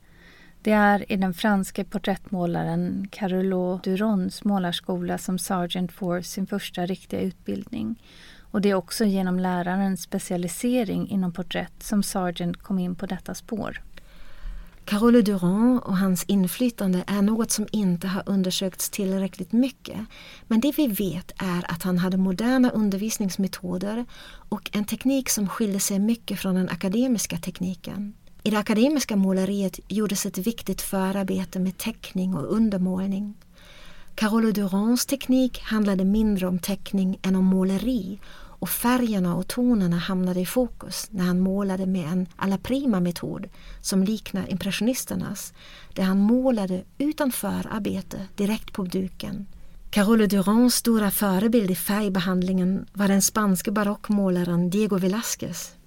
Det 0.61 0.71
är 0.71 1.11
i 1.11 1.15
den 1.15 1.33
franske 1.33 1.83
porträttmålaren 1.83 3.07
Carolo 3.11 3.79
Durons 3.83 4.43
målarskola 4.43 5.17
som 5.17 5.39
Sargent 5.39 5.91
får 5.91 6.21
sin 6.21 6.47
första 6.47 6.85
riktiga 6.85 7.21
utbildning. 7.21 8.03
Och 8.51 8.61
det 8.61 8.69
är 8.69 8.75
också 8.75 9.05
genom 9.05 9.39
lärarens 9.39 10.01
specialisering 10.01 11.09
inom 11.09 11.33
porträtt 11.33 11.83
som 11.83 12.03
Sargent 12.03 12.57
kom 12.57 12.79
in 12.79 12.95
på 12.95 13.05
detta 13.05 13.35
spår. 13.35 13.81
Carole 14.85 15.21
Durand 15.21 15.79
och 15.79 15.97
hans 15.97 16.23
inflytande 16.23 17.03
är 17.07 17.21
något 17.21 17.51
som 17.51 17.67
inte 17.71 18.07
har 18.07 18.23
undersökts 18.25 18.89
tillräckligt 18.89 19.51
mycket. 19.51 19.99
Men 20.47 20.59
det 20.59 20.77
vi 20.77 20.87
vet 20.87 21.31
är 21.37 21.71
att 21.71 21.83
han 21.83 21.97
hade 21.97 22.17
moderna 22.17 22.69
undervisningsmetoder 22.69 24.05
och 24.49 24.69
en 24.73 24.85
teknik 24.85 25.29
som 25.29 25.47
skilde 25.47 25.79
sig 25.79 25.99
mycket 25.99 26.39
från 26.39 26.55
den 26.55 26.69
akademiska 26.69 27.37
tekniken. 27.37 28.13
I 28.43 28.50
det 28.50 28.58
akademiska 28.58 29.15
måleriet 29.15 29.79
gjordes 29.88 30.25
ett 30.25 30.38
viktigt 30.38 30.81
förarbete 30.81 31.60
med 31.60 31.77
teckning 31.77 32.36
och 32.36 32.53
undermålning. 32.53 33.34
Carole 34.15 34.51
Durands 34.51 35.05
teknik 35.05 35.60
handlade 35.60 36.05
mindre 36.05 36.48
om 36.48 36.60
teckning 36.60 37.19
än 37.22 37.36
om 37.36 37.46
måleri 37.46 38.19
och 38.60 38.69
färgerna 38.69 39.36
och 39.36 39.48
tonerna 39.48 39.98
hamnade 39.98 40.39
i 40.39 40.46
fokus 40.46 41.08
när 41.12 41.25
han 41.25 41.39
målade 41.39 41.86
med 41.86 42.12
en 42.12 42.27
alla 42.36 42.58
prima-metod 42.58 43.50
som 43.81 44.03
liknar 44.03 44.51
impressionisternas, 44.51 45.53
där 45.93 46.03
han 46.03 46.17
målade 46.17 46.84
utan 46.98 47.31
förarbete 47.31 48.27
direkt 48.36 48.74
på 48.74 48.84
duken. 48.84 49.46
Carole 49.89 50.27
Durands 50.27 50.75
stora 50.75 51.12
förebild 51.12 51.72
i 51.72 51.75
färgbehandlingen 51.75 52.86
var 52.93 53.08
den 53.08 53.22
spanske 53.22 53.72
barockmålaren 53.72 54.69
Diego 54.69 54.98
Velázquez. 54.98 55.78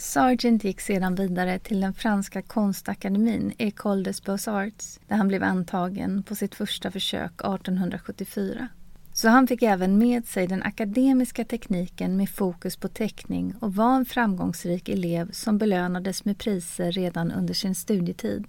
Sargent 0.00 0.64
gick 0.64 0.80
sedan 0.80 1.14
vidare 1.14 1.58
till 1.58 1.80
den 1.80 1.94
franska 1.94 2.42
konstakademin 2.42 3.52
École 3.58 4.02
des 4.02 4.22
Beaux-Arts 4.22 5.00
där 5.08 5.16
han 5.16 5.28
blev 5.28 5.42
antagen 5.42 6.22
på 6.22 6.34
sitt 6.34 6.54
första 6.54 6.90
försök 6.90 7.32
1874. 7.32 8.68
Så 9.12 9.28
han 9.28 9.46
fick 9.46 9.62
även 9.62 9.98
med 9.98 10.26
sig 10.26 10.46
den 10.46 10.62
akademiska 10.62 11.44
tekniken 11.44 12.16
med 12.16 12.28
fokus 12.30 12.76
på 12.76 12.88
teckning 12.88 13.54
och 13.60 13.74
var 13.74 13.96
en 13.96 14.04
framgångsrik 14.04 14.88
elev 14.88 15.30
som 15.32 15.58
belönades 15.58 16.24
med 16.24 16.38
priser 16.38 16.92
redan 16.92 17.32
under 17.32 17.54
sin 17.54 17.74
studietid. 17.74 18.44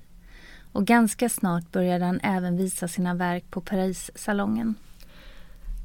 Och 0.71 0.87
ganska 0.87 1.29
snart 1.29 1.71
började 1.71 2.05
han 2.05 2.19
även 2.23 2.57
visa 2.57 2.87
sina 2.87 3.13
verk 3.13 3.51
på 3.51 3.61
Parissalongen. 3.61 4.75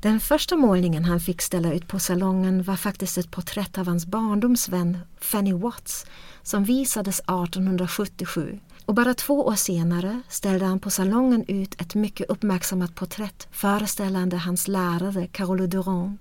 Den 0.00 0.20
första 0.20 0.56
målningen 0.56 1.04
han 1.04 1.20
fick 1.20 1.42
ställa 1.42 1.72
ut 1.72 1.88
på 1.88 1.98
salongen 1.98 2.62
var 2.62 2.76
faktiskt 2.76 3.18
ett 3.18 3.30
porträtt 3.30 3.78
av 3.78 3.86
hans 3.86 4.06
barndomsvän 4.06 4.98
Fanny 5.20 5.52
Watts 5.52 6.06
som 6.42 6.64
visades 6.64 7.20
1877 7.20 8.58
och 8.86 8.94
bara 8.94 9.14
två 9.14 9.46
år 9.46 9.54
senare 9.54 10.20
ställde 10.28 10.64
han 10.64 10.80
på 10.80 10.90
salongen 10.90 11.44
ut 11.48 11.80
ett 11.80 11.94
mycket 11.94 12.30
uppmärksammat 12.30 12.94
porträtt 12.94 13.48
föreställande 13.50 14.36
hans 14.36 14.68
lärare 14.68 15.26
Carole 15.26 15.66
Durand. 15.66 16.18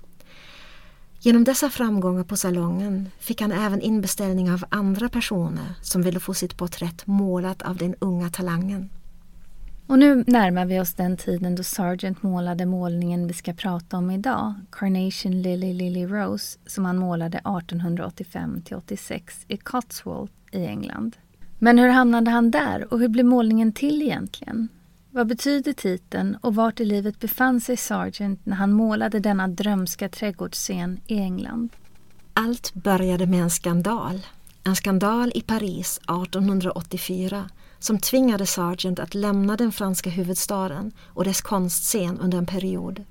Genom 1.20 1.44
dessa 1.44 1.70
framgångar 1.70 2.24
på 2.24 2.38
salongen 2.38 3.10
fick 3.20 3.41
han 3.41 3.51
även 3.51 3.82
inbeställning 3.82 4.51
av 4.51 4.65
andra 4.70 5.10
personer 5.10 5.74
som 5.82 6.01
ville 6.01 6.20
få 6.20 6.34
sitt 6.34 6.58
porträtt 6.58 7.08
målat 7.08 7.62
av 7.62 7.77
den 7.77 7.96
unga 8.00 8.29
talangen. 8.29 8.89
Och 9.88 10.00
nu 10.00 10.24
närmar 10.27 10.65
vi 10.65 10.80
oss 10.80 10.94
den 10.94 11.18
tiden 11.18 11.56
då 11.56 11.63
Sargent 11.63 12.24
målade 12.24 12.65
målningen 12.65 13.27
vi 13.27 13.34
ska 13.34 13.54
prata 13.54 13.98
om 13.98 14.12
idag, 14.12 14.54
Carnation 14.72 15.42
Lily 15.42 15.74
Lily 15.74 16.06
Rose, 16.06 16.60
som 16.65 16.86
han 16.86 16.98
målade 16.98 17.38
1885 17.38 18.62
86 18.75 19.46
i 19.48 19.58
Cotswold 19.58 20.30
i 20.51 20.65
England. 20.65 21.18
Men 21.60 21.80
hur 21.80 21.89
hamnade 21.89 22.32
han 22.32 22.51
där 22.51 22.94
och 22.94 23.00
hur 23.00 23.08
blev 23.08 23.25
målningen 23.25 23.72
till 23.72 24.01
egentligen? 24.01 24.68
Vad 25.12 25.27
betyder 25.27 25.74
titeln 25.74 26.38
och 26.42 26.56
vart 26.56 26.80
i 26.80 26.86
livet 26.86 27.20
befann 27.20 27.62
sig 27.62 27.77
Sargent 27.77 28.46
när 28.46 28.56
han 28.56 28.72
målade 28.72 29.20
denna 29.20 29.48
drömska 29.48 30.10
trädgårdsscen 30.10 31.00
i 31.08 31.18
England? 31.18 31.70
Allt 32.34 32.74
började 32.74 33.25
med 33.25 33.42
en 33.42 33.50
skandal. 33.50 34.25
En 34.63 34.75
skandal 34.75 35.32
i 35.36 35.42
Paris 35.42 35.98
1884 35.98 37.50
som 37.86 38.00
tvingade 38.00 38.46
Sargent 38.46 39.00
att 39.00 39.13
lämna 39.13 39.58
den 39.58 39.72
franska 39.72 40.10
huvudstaden 40.10 40.92
och 41.06 41.24
dess 41.24 41.42
konstscen 41.42 42.20
under 42.20 42.38
en 42.38 42.46
period. 42.46 43.04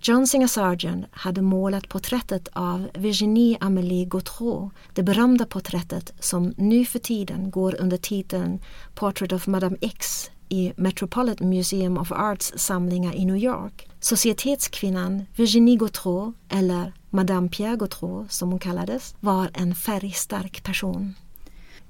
John 0.00 0.26
Singer 0.26 0.46
Sargent 0.46 1.06
hade 1.10 1.42
målat 1.42 1.88
porträttet 1.88 2.48
av 2.52 2.88
Virginie 2.94 3.58
Amélie 3.60 4.04
Gautreau, 4.04 4.70
det 4.94 5.02
berömda 5.02 5.46
porträttet 5.46 6.12
som 6.20 6.54
nu 6.56 6.84
för 6.84 6.98
tiden 6.98 7.50
går 7.50 7.76
under 7.80 7.96
titeln 7.96 8.60
Portrait 8.94 9.32
of 9.32 9.46
Madame 9.46 9.76
X 9.80 10.30
i 10.48 10.72
Metropolitan 10.76 11.48
Museum 11.48 11.98
of 11.98 12.12
Arts 12.12 12.52
samlingar 12.56 13.14
i 13.14 13.24
New 13.24 13.36
York. 13.36 13.88
Societetskvinnan 14.00 15.26
Virginie 15.36 15.76
Gautreau, 15.76 16.32
eller 16.48 16.92
Madame 17.10 17.48
Pierre 17.48 17.76
Gautreau 17.76 18.26
som 18.28 18.50
hon 18.50 18.58
kallades, 18.58 19.14
var 19.20 19.50
en 19.54 19.74
färgstark 19.74 20.62
person. 20.62 21.14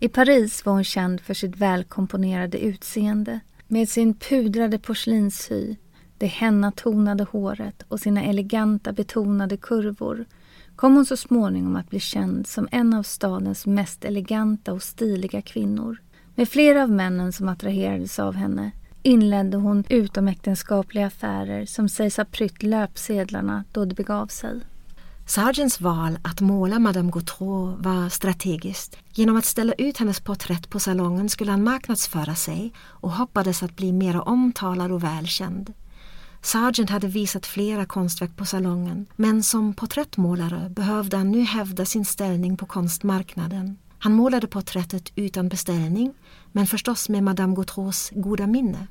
I 0.02 0.08
Paris 0.08 0.66
var 0.66 0.72
hon 0.72 0.84
känd 0.84 1.20
för 1.20 1.34
sitt 1.34 1.56
välkomponerade 1.56 2.58
utseende 2.58 3.40
med 3.68 3.88
sin 3.88 4.14
pudrade 4.14 4.78
porslinshy, 4.78 5.76
det 6.18 6.26
hennatonade 6.26 7.24
håret 7.24 7.82
och 7.88 8.00
sina 8.00 8.22
eleganta 8.22 8.92
betonade 8.92 9.56
kurvor 9.56 10.24
kom 10.76 10.94
hon 10.94 11.06
så 11.06 11.16
småningom 11.16 11.76
att 11.76 11.90
bli 11.90 12.00
känd 12.00 12.46
som 12.46 12.68
en 12.70 12.94
av 12.94 13.02
stadens 13.02 13.66
mest 13.66 14.04
eleganta 14.04 14.72
och 14.72 14.82
stiliga 14.82 15.42
kvinnor. 15.42 15.98
Med 16.34 16.48
flera 16.48 16.82
av 16.82 16.90
männen 16.90 17.32
som 17.32 17.48
attraherades 17.48 18.18
av 18.18 18.34
henne 18.34 18.70
inledde 19.02 19.56
hon 19.56 19.84
utomäktenskapliga 19.88 21.06
affärer 21.06 21.66
som 21.66 21.88
sägs 21.88 22.16
ha 22.16 22.24
prytt 22.24 22.62
löpsedlarna 22.62 23.64
då 23.72 23.84
det 23.84 23.94
begav 23.94 24.26
sig. 24.26 24.60
Sargents 25.26 25.80
val 25.80 26.18
att 26.22 26.40
måla 26.40 26.78
Madame 26.78 27.10
Gautreau 27.10 27.76
var 27.78 28.08
strategiskt. 28.08 28.96
Genom 29.12 29.36
att 29.36 29.44
ställa 29.44 29.72
ut 29.72 29.98
hennes 29.98 30.20
porträtt 30.20 30.70
på 30.70 30.80
salongen 30.80 31.28
skulle 31.28 31.50
han 31.50 31.64
marknadsföra 31.64 32.34
sig 32.34 32.72
och 32.80 33.12
hoppades 33.12 33.62
att 33.62 33.76
bli 33.76 33.92
mer 33.92 34.28
omtalad 34.28 34.92
och 34.92 35.04
välkänd. 35.04 35.72
Sargent 36.42 36.90
hade 36.90 37.06
visat 37.06 37.46
flera 37.46 37.86
konstverk 37.86 38.36
på 38.36 38.44
salongen 38.44 39.06
men 39.16 39.42
som 39.42 39.74
porträttmålare 39.74 40.70
behövde 40.70 41.16
han 41.16 41.30
nu 41.30 41.42
hävda 41.42 41.84
sin 41.84 42.04
ställning 42.04 42.56
på 42.56 42.66
konstmarknaden. 42.66 43.78
Han 43.98 44.12
målade 44.12 44.46
porträttet 44.46 45.12
utan 45.16 45.48
beställning 45.48 46.14
men 46.52 46.66
förstås 46.66 47.08
med 47.08 47.22
Madame 47.22 47.54
Gautreaus 47.54 48.10
goda 48.14 48.46
minne. 48.46 48.86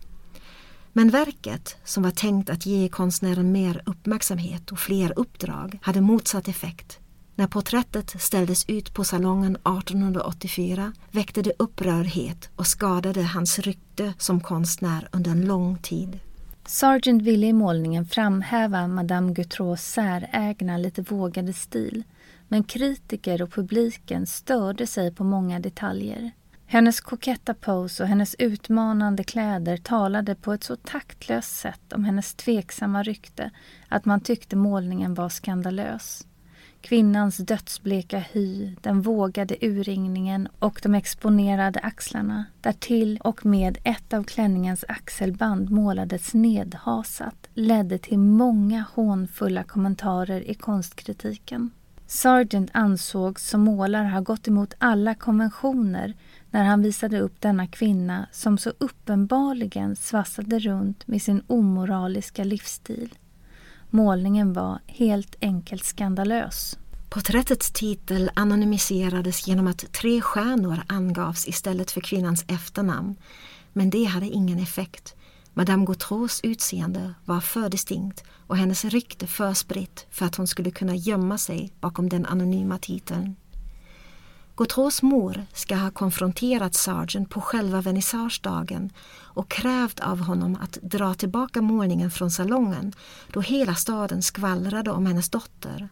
Men 0.93 1.09
verket, 1.09 1.77
som 1.83 2.03
var 2.03 2.11
tänkt 2.11 2.49
att 2.49 2.65
ge 2.65 2.89
konstnären 2.89 3.51
mer 3.51 3.81
uppmärksamhet 3.85 4.71
och 4.71 4.79
fler 4.79 5.13
uppdrag, 5.19 5.79
hade 5.81 6.01
motsatt 6.01 6.47
effekt. 6.47 6.99
När 7.35 7.47
porträttet 7.47 8.21
ställdes 8.21 8.69
ut 8.69 8.93
på 8.93 9.03
salongen 9.03 9.55
1884 9.55 10.93
väckte 11.11 11.41
det 11.41 11.53
upprördhet 11.59 12.49
och 12.55 12.67
skadade 12.67 13.23
hans 13.23 13.59
rykte 13.59 14.13
som 14.17 14.41
konstnär 14.41 15.07
under 15.11 15.31
en 15.31 15.45
lång 15.45 15.77
tid. 15.77 16.19
Sargent 16.65 17.21
ville 17.23 17.47
i 17.47 17.53
målningen 17.53 18.05
framhäva 18.05 18.87
Madame 18.87 19.33
Gautreaus 19.33 19.81
särägna, 19.81 20.77
lite 20.77 21.01
vågade 21.01 21.53
stil 21.53 22.03
men 22.47 22.63
kritiker 22.63 23.41
och 23.41 23.51
publiken 23.51 24.25
störde 24.25 24.87
sig 24.87 25.11
på 25.15 25.23
många 25.23 25.59
detaljer. 25.59 26.31
Hennes 26.71 27.01
koketta 27.01 27.53
pose 27.53 28.03
och 28.03 28.09
hennes 28.09 28.35
utmanande 28.39 29.23
kläder 29.23 29.77
talade 29.77 30.35
på 30.35 30.53
ett 30.53 30.63
så 30.63 30.75
taktlöst 30.75 31.55
sätt 31.59 31.93
om 31.93 32.05
hennes 32.05 32.33
tveksamma 32.33 33.03
rykte 33.03 33.51
att 33.87 34.05
man 34.05 34.21
tyckte 34.21 34.55
målningen 34.55 35.13
var 35.13 35.29
skandalös. 35.29 36.27
Kvinnans 36.81 37.37
dödsbleka 37.37 38.19
hy, 38.19 38.75
den 38.81 39.01
vågade 39.01 39.55
urringningen 39.61 40.47
och 40.59 40.79
de 40.83 40.95
exponerade 40.95 41.79
axlarna. 41.79 42.45
Därtill 42.61 43.19
och 43.23 43.45
med 43.45 43.77
ett 43.83 44.13
av 44.13 44.23
klänningens 44.23 44.85
axelband 44.87 45.69
målades 45.69 46.33
nedhasat 46.33 47.47
ledde 47.53 47.97
till 47.97 48.19
många 48.19 48.85
hånfulla 48.93 49.63
kommentarer 49.63 50.49
i 50.49 50.53
konstkritiken. 50.53 51.71
Sargent 52.07 52.69
ansågs 52.73 53.49
som 53.49 53.61
målare 53.61 54.07
ha 54.07 54.19
gått 54.19 54.47
emot 54.47 54.73
alla 54.77 55.15
konventioner 55.15 56.13
när 56.51 56.63
han 56.63 56.81
visade 56.81 57.19
upp 57.19 57.41
denna 57.41 57.67
kvinna 57.67 58.27
som 58.31 58.57
så 58.57 58.73
uppenbarligen 58.77 59.95
svassade 59.95 60.59
runt 60.59 61.07
med 61.07 61.21
sin 61.21 61.43
omoraliska 61.47 62.43
livsstil. 62.43 63.15
Målningen 63.89 64.53
var 64.53 64.79
helt 64.87 65.35
enkelt 65.41 65.83
skandalös. 65.83 66.77
Porträttets 67.09 67.71
titel 67.71 68.31
anonymiserades 68.33 69.47
genom 69.47 69.67
att 69.67 69.93
tre 69.93 70.21
stjärnor 70.21 70.81
angavs 70.87 71.47
istället 71.47 71.91
för 71.91 72.01
kvinnans 72.01 72.45
efternamn. 72.47 73.15
Men 73.73 73.89
det 73.89 74.03
hade 74.03 74.25
ingen 74.25 74.59
effekt. 74.59 75.15
Madame 75.53 75.85
Gautreaus 75.85 76.39
utseende 76.43 77.13
var 77.25 77.41
för 77.41 77.69
distinkt 77.69 78.23
och 78.47 78.57
hennes 78.57 78.85
rykte 78.85 79.27
för 79.27 79.53
spritt 79.53 80.07
för 80.09 80.25
att 80.25 80.35
hon 80.35 80.47
skulle 80.47 80.71
kunna 80.71 80.95
gömma 80.95 81.37
sig 81.37 81.73
bakom 81.79 82.09
den 82.09 82.25
anonyma 82.25 82.77
titeln. 82.77 83.35
Gautreaus 84.61 85.01
mor 85.01 85.45
ska 85.53 85.75
ha 85.75 85.91
konfronterat 85.91 86.75
Sargent 86.75 87.29
på 87.29 87.41
själva 87.41 87.81
vernissagedagen 87.81 88.89
och 89.19 89.49
krävt 89.49 89.99
av 89.99 90.19
honom 90.19 90.57
att 90.61 90.77
dra 90.81 91.13
tillbaka 91.13 91.61
målningen 91.61 92.11
från 92.11 92.31
salongen 92.31 92.93
då 93.33 93.41
hela 93.41 93.75
staden 93.75 94.21
skvallrade 94.21 94.91
om 94.91 95.05
hennes 95.05 95.29
dotter. 95.29 95.89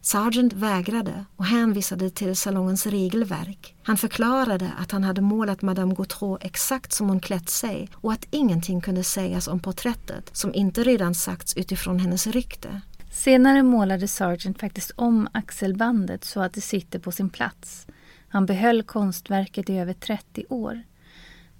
Sargent 0.00 0.52
vägrade 0.52 1.24
och 1.36 1.44
hänvisade 1.44 2.10
till 2.10 2.36
salongens 2.36 2.86
regelverk. 2.86 3.74
Han 3.82 3.96
förklarade 3.96 4.72
att 4.78 4.90
han 4.90 5.04
hade 5.04 5.20
målat 5.20 5.62
Madame 5.62 5.94
Gautreau 5.94 6.38
exakt 6.40 6.92
som 6.92 7.08
hon 7.08 7.20
klätt 7.20 7.50
sig 7.50 7.88
och 7.94 8.12
att 8.12 8.26
ingenting 8.30 8.80
kunde 8.80 9.04
sägas 9.04 9.48
om 9.48 9.60
porträttet 9.60 10.36
som 10.36 10.54
inte 10.54 10.84
redan 10.84 11.14
sagts 11.14 11.56
utifrån 11.56 11.98
hennes 11.98 12.26
rykte. 12.26 12.80
Senare 13.12 13.62
målade 13.62 14.08
Sargent 14.08 14.60
faktiskt 14.60 14.90
om 14.96 15.28
axelbandet 15.32 16.24
så 16.24 16.40
att 16.40 16.52
det 16.52 16.60
sitter 16.60 16.98
på 16.98 17.12
sin 17.12 17.30
plats. 17.30 17.86
Han 18.28 18.46
behöll 18.46 18.82
konstverket 18.82 19.70
i 19.70 19.78
över 19.78 19.92
30 19.92 20.44
år. 20.48 20.82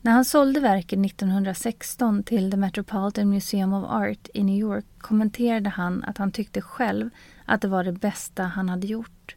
När 0.01 0.12
han 0.12 0.25
sålde 0.25 0.61
verket 0.61 1.07
1916 1.07 2.23
till 2.23 2.51
The 2.51 2.57
Metropolitan 2.57 3.31
Museum 3.31 3.73
of 3.73 3.91
Art 3.91 4.29
i 4.35 4.45
New 4.45 4.59
York 4.59 4.85
kommenterade 4.99 5.71
han 5.71 6.05
att 6.05 6.19
han 6.19 6.33
tyckte 6.33 6.61
själv 6.61 7.11
att 7.45 7.61
det 7.61 7.69
var 7.69 7.85
det 7.85 7.93
bästa 7.93 8.43
han 8.43 8.69
hade 8.69 8.87
gjort. 8.87 9.37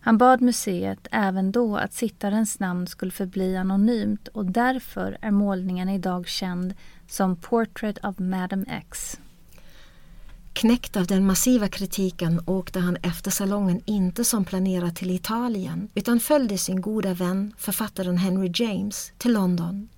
Han 0.00 0.18
bad 0.18 0.40
museet 0.40 1.08
även 1.10 1.52
då 1.52 1.76
att 1.76 1.92
sittarens 1.92 2.60
namn 2.60 2.86
skulle 2.86 3.12
förbli 3.12 3.56
anonymt 3.56 4.28
och 4.28 4.46
därför 4.46 5.18
är 5.20 5.30
målningen 5.30 5.88
idag 5.88 6.28
känd 6.28 6.74
som 7.08 7.36
Portrait 7.36 7.98
of 8.04 8.18
Madame 8.18 8.64
X. 8.68 9.18
Knäckt 10.52 10.96
av 10.96 11.06
den 11.06 11.26
massiva 11.26 11.68
kritiken 11.68 12.40
åkte 12.46 12.80
han 12.80 12.96
efter 12.96 13.30
salongen 13.30 13.80
inte 13.86 14.24
som 14.24 14.44
planerat 14.44 14.96
till 14.96 15.10
Italien 15.10 15.88
utan 15.94 16.20
följde 16.20 16.58
sin 16.58 16.80
goda 16.80 17.14
vän, 17.14 17.54
författaren 17.58 18.16
Henry 18.16 18.50
James, 18.54 19.12
till 19.18 19.32
London. 19.32 19.88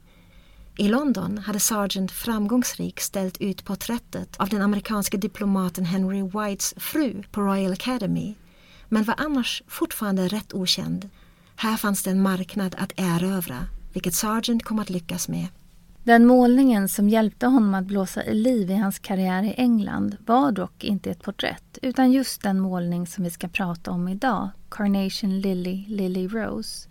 I 0.77 0.89
London 0.89 1.39
hade 1.39 1.61
Sargent 1.61 2.13
framgångsrikt 2.13 3.03
ställt 3.03 3.41
ut 3.41 3.65
porträttet 3.65 4.37
av 4.37 4.49
den 4.49 4.63
amerikanske 4.63 5.17
diplomaten 5.17 5.85
Henry 5.85 6.23
Whites 6.23 6.75
fru 6.77 7.23
på 7.31 7.41
Royal 7.41 7.73
Academy 7.73 8.35
men 8.89 9.05
var 9.05 9.15
annars 9.19 9.63
fortfarande 9.69 10.29
rätt 10.29 10.55
okänd. 10.55 11.09
Här 11.57 11.77
fanns 11.77 12.03
det 12.03 12.11
en 12.11 12.23
marknad 12.23 12.75
att 12.79 12.93
erövra, 12.97 13.67
vilket 13.93 14.15
Sargent 14.15 14.65
kom 14.65 14.79
att 14.79 14.91
lyckas 14.91 15.29
med. 15.29 15.47
Den 16.05 16.27
målningen 16.27 16.89
som 16.89 17.09
hjälpte 17.09 17.47
honom 17.47 17.75
att 17.75 17.85
blåsa 17.85 18.25
i 18.25 18.35
liv 18.35 18.71
i 18.71 18.75
hans 18.75 18.99
karriär 18.99 19.43
i 19.43 19.55
England 19.57 20.17
var 20.27 20.53
dock 20.53 20.85
inte 20.85 21.11
ett 21.11 21.23
porträtt 21.23 21.79
utan 21.83 22.13
just 22.13 22.43
den 22.43 22.61
målning 22.61 23.07
som 23.07 23.25
vi 23.25 23.31
ska 23.31 23.49
prata 23.49 23.91
om 23.91 24.09
idag, 24.09 24.49
Carnation 24.71 25.41
Lily 25.41 25.85
Lily 25.89 26.29
Rose. 26.29 26.89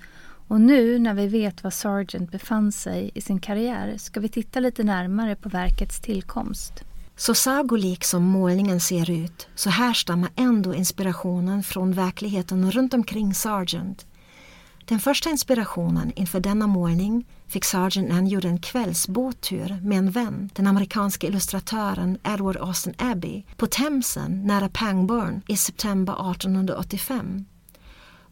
Och 0.48 0.62
nu 0.62 1.00
när 1.00 1.14
vi 1.14 1.28
vet 1.28 1.64
var 1.64 1.72
Sargent 1.72 2.32
befann 2.32 2.72
sig 2.72 3.12
i 3.14 3.22
sin 3.22 3.40
karriär 3.40 3.98
ska 3.98 4.20
vi 4.20 4.30
titta 4.30 4.60
lite 4.60 4.84
närmare 4.84 5.36
på 5.36 5.50
verkets 5.50 6.00
tillkomst. 6.00 6.74
Så 7.16 7.34
sagolik 7.34 8.04
som 8.04 8.24
målningen 8.24 8.80
ser 8.80 9.10
ut 9.10 9.48
så 9.56 9.70
härstammar 9.70 10.30
ändå 10.36 10.74
inspirationen 10.74 11.64
från 11.64 11.92
verkligheten 11.92 12.72
runt 12.72 12.94
omkring 12.94 13.34
Sargent. 13.34 14.06
Den 14.86 15.00
första 15.00 15.30
inspirationen 15.30 16.12
inför 16.16 16.40
denna 16.40 16.68
målning 16.68 17.26
fick 17.48 17.66
Sargent 17.66 18.08
när 18.08 18.16
han 18.16 18.28
gjorde 18.28 18.48
en 18.48 18.60
kvällsbåttur 18.60 19.80
med 19.82 19.98
en 19.98 20.12
vän, 20.12 20.50
den 20.54 20.68
amerikanske 20.68 21.28
illustratören 21.28 22.18
Edward 22.24 22.58
Austin 22.58 22.94
Abbey, 22.98 23.44
på 23.58 23.68
Themsen 23.68 24.48
nära 24.48 24.70
Pangbourne 24.70 25.42
i 25.48 25.58
september 25.58 26.32
1885. 26.32 27.46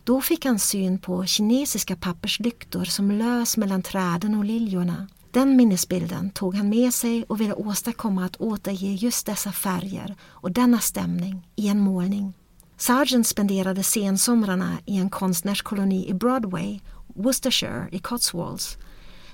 Då 0.03 0.21
fick 0.21 0.45
han 0.45 0.59
syn 0.59 0.99
på 0.99 1.25
kinesiska 1.25 1.95
papperslyktor 1.95 2.85
som 2.85 3.11
lös 3.11 3.57
mellan 3.57 3.81
träden 3.81 4.35
och 4.35 4.45
liljorna. 4.45 5.07
Den 5.31 5.55
minnesbilden 5.55 6.29
tog 6.29 6.55
han 6.55 6.69
med 6.69 6.93
sig 6.93 7.23
och 7.23 7.41
ville 7.41 7.53
åstadkomma 7.53 8.25
att 8.25 8.35
återge 8.35 8.93
just 8.93 9.25
dessa 9.25 9.51
färger 9.51 10.15
och 10.23 10.51
denna 10.51 10.79
stämning 10.79 11.47
i 11.55 11.67
en 11.67 11.79
målning. 11.79 12.33
Sargent 12.81 13.27
spenderade 13.27 13.83
sensomrarna 13.83 14.77
i 14.85 14.97
en 14.97 15.09
konstnärskoloni 15.09 16.09
i 16.09 16.13
Broadway, 16.13 16.79
Worcestershire 17.07 17.87
i 17.91 17.99
Cotswolds. 17.99 18.77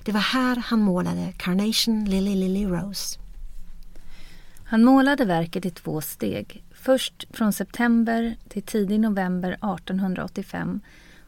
Det 0.04 0.12
var 0.12 0.20
här 0.20 0.56
han 0.56 0.80
målade 0.80 1.34
Carnation 1.38 2.06
Lily 2.06 2.36
Lily 2.36 2.66
Rose. 2.66 3.20
Han 4.64 4.84
målade 4.84 5.26
verket 5.26 5.66
i 5.66 5.70
två 5.70 6.02
steg. 6.02 6.64
Först 6.72 7.28
från 7.30 7.54
september 7.54 8.36
till 8.50 8.64
tidig 8.64 9.00
november 9.00 9.52
1885 9.52 10.82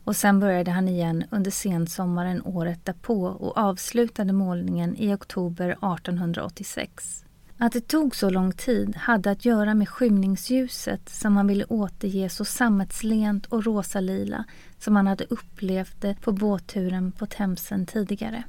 och 0.03 0.15
sen 0.15 0.39
började 0.39 0.71
han 0.71 0.88
igen 0.88 1.23
under 1.29 1.51
sensommaren 1.51 2.41
året 2.45 2.86
därpå 2.86 3.23
och 3.23 3.58
avslutade 3.58 4.34
målningen 4.34 4.95
i 4.95 5.13
oktober 5.13 5.69
1886. 5.69 7.25
Att 7.62 7.74
det 7.74 7.88
tog 7.88 8.15
så 8.15 8.30
lång 8.30 8.52
tid 8.52 8.95
hade 8.95 9.32
att 9.32 9.45
göra 9.45 9.74
med 9.74 9.89
skymningsljuset 9.89 11.10
som 11.10 11.38
han 11.38 11.48
ville 11.48 11.65
återge 11.65 12.30
så 12.30 12.45
sammetslent 12.45 13.45
och 13.45 13.65
rosalila 13.65 14.45
som 14.80 14.95
han 14.95 15.08
hade 15.08 15.26
upplevt 15.30 16.02
det 16.02 16.22
på 16.22 16.32
båtturen 16.32 17.12
på 17.12 17.26
Themsen 17.26 17.86
tidigare. 17.86 18.43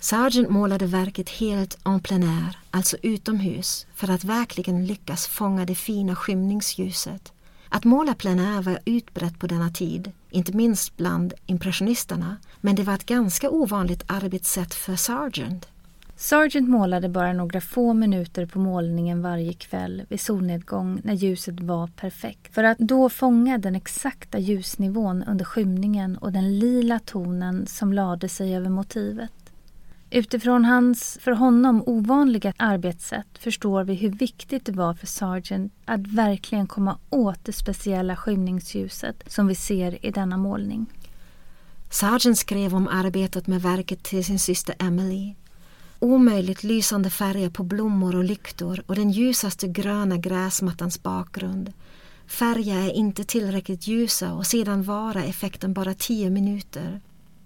Sargent 0.00 0.50
målade 0.50 0.86
verket 0.86 1.28
helt 1.28 1.78
en 1.84 2.00
plein 2.00 2.22
air, 2.22 2.58
alltså 2.70 2.96
utomhus, 3.02 3.86
för 3.94 4.10
att 4.10 4.24
verkligen 4.24 4.86
lyckas 4.86 5.26
fånga 5.26 5.64
det 5.64 5.74
fina 5.74 6.16
skymningsljuset. 6.16 7.32
Att 7.68 7.84
måla 7.84 8.14
plein 8.14 8.40
air 8.40 8.62
var 8.62 8.78
utbrett 8.84 9.38
på 9.38 9.46
denna 9.46 9.70
tid, 9.70 10.12
inte 10.30 10.52
minst 10.52 10.96
bland 10.96 11.34
impressionisterna, 11.46 12.36
men 12.60 12.76
det 12.76 12.82
var 12.82 12.94
ett 12.94 13.06
ganska 13.06 13.50
ovanligt 13.50 14.04
arbetssätt 14.06 14.74
för 14.74 14.96
Sargent. 14.96 15.68
Sargent 16.18 16.68
målade 16.68 17.08
bara 17.08 17.32
några 17.32 17.60
få 17.60 17.92
minuter 17.94 18.46
på 18.46 18.58
målningen 18.58 19.22
varje 19.22 19.52
kväll 19.52 20.02
vid 20.08 20.20
solnedgång 20.20 21.00
när 21.04 21.14
ljuset 21.14 21.60
var 21.60 21.86
perfekt 21.86 22.54
för 22.54 22.64
att 22.64 22.78
då 22.78 23.08
fånga 23.08 23.58
den 23.58 23.74
exakta 23.74 24.38
ljusnivån 24.38 25.22
under 25.22 25.44
skymningen 25.44 26.16
och 26.16 26.32
den 26.32 26.58
lila 26.58 26.98
tonen 26.98 27.66
som 27.66 27.92
lade 27.92 28.28
sig 28.28 28.56
över 28.56 28.68
motivet. 28.68 29.32
Utifrån 30.10 30.64
hans 30.64 31.18
för 31.20 31.32
honom 31.32 31.82
ovanliga 31.86 32.52
arbetssätt 32.56 33.38
förstår 33.38 33.84
vi 33.84 33.94
hur 33.94 34.10
viktigt 34.10 34.66
det 34.66 34.72
var 34.72 34.94
för 34.94 35.06
Sargent 35.06 35.72
att 35.84 36.06
verkligen 36.06 36.66
komma 36.66 36.98
åt 37.10 37.44
det 37.44 37.52
speciella 37.52 38.16
skymningsljuset 38.16 39.22
som 39.26 39.46
vi 39.46 39.54
ser 39.54 40.06
i 40.06 40.10
denna 40.10 40.36
målning. 40.36 40.86
Sargent 41.90 42.38
skrev 42.38 42.74
om 42.74 42.88
arbetet 42.88 43.46
med 43.46 43.62
verket 43.62 44.02
till 44.02 44.24
sin 44.24 44.38
syster 44.38 44.74
Emily. 44.78 45.34
Omöjligt 45.98 46.64
lysande 46.64 47.10
färger 47.10 47.50
på 47.50 47.62
blommor 47.62 48.16
och 48.16 48.24
lyktor 48.24 48.82
och 48.86 48.94
den 48.94 49.10
ljusaste 49.10 49.68
gröna 49.68 50.16
gräsmattans 50.16 51.02
bakgrund. 51.02 51.72
Färger 52.26 52.76
är 52.76 52.92
inte 52.92 53.24
tillräckligt 53.24 53.86
ljusa 53.86 54.32
och 54.32 54.46
sedan 54.46 54.82
vara 54.82 55.24
effekten 55.24 55.72
bara 55.72 55.94
tio 55.94 56.30
minuter. 56.30 57.00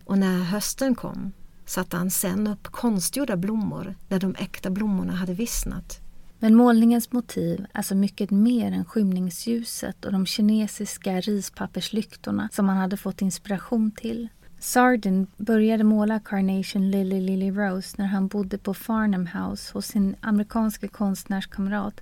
Och 0.04 0.18
när 0.18 0.38
hösten 0.38 0.94
kom 0.94 1.32
satte 1.66 1.96
han 1.96 2.10
sen 2.10 2.46
upp 2.46 2.62
konstgjorda 2.62 3.36
blommor 3.36 3.94
när 4.08 4.20
de 4.20 4.34
äkta 4.38 4.70
blommorna 4.70 5.12
hade 5.12 5.34
vissnat. 5.34 6.00
Men 6.38 6.54
målningens 6.54 7.12
motiv 7.12 7.66
är 7.72 7.82
så 7.82 7.94
mycket 7.94 8.30
mer 8.30 8.72
än 8.72 8.84
skymningsljuset 8.84 10.04
och 10.04 10.12
de 10.12 10.26
kinesiska 10.26 11.20
rispapperslyktorna 11.20 12.48
som 12.52 12.68
han 12.68 12.78
hade 12.78 12.96
fått 12.96 13.22
inspiration 13.22 13.90
till. 13.90 14.28
Sarden 14.62 15.26
började 15.36 15.84
måla 15.84 16.20
Carnation 16.20 16.90
Lily 16.90 17.20
Lily 17.20 17.50
Rose 17.50 17.94
när 17.98 18.06
han 18.06 18.28
bodde 18.28 18.58
på 18.58 18.74
Farnham 18.74 19.26
House 19.26 19.72
hos 19.72 19.86
sin 19.86 20.16
amerikanske 20.20 20.88
konstnärskamrat 20.88 22.00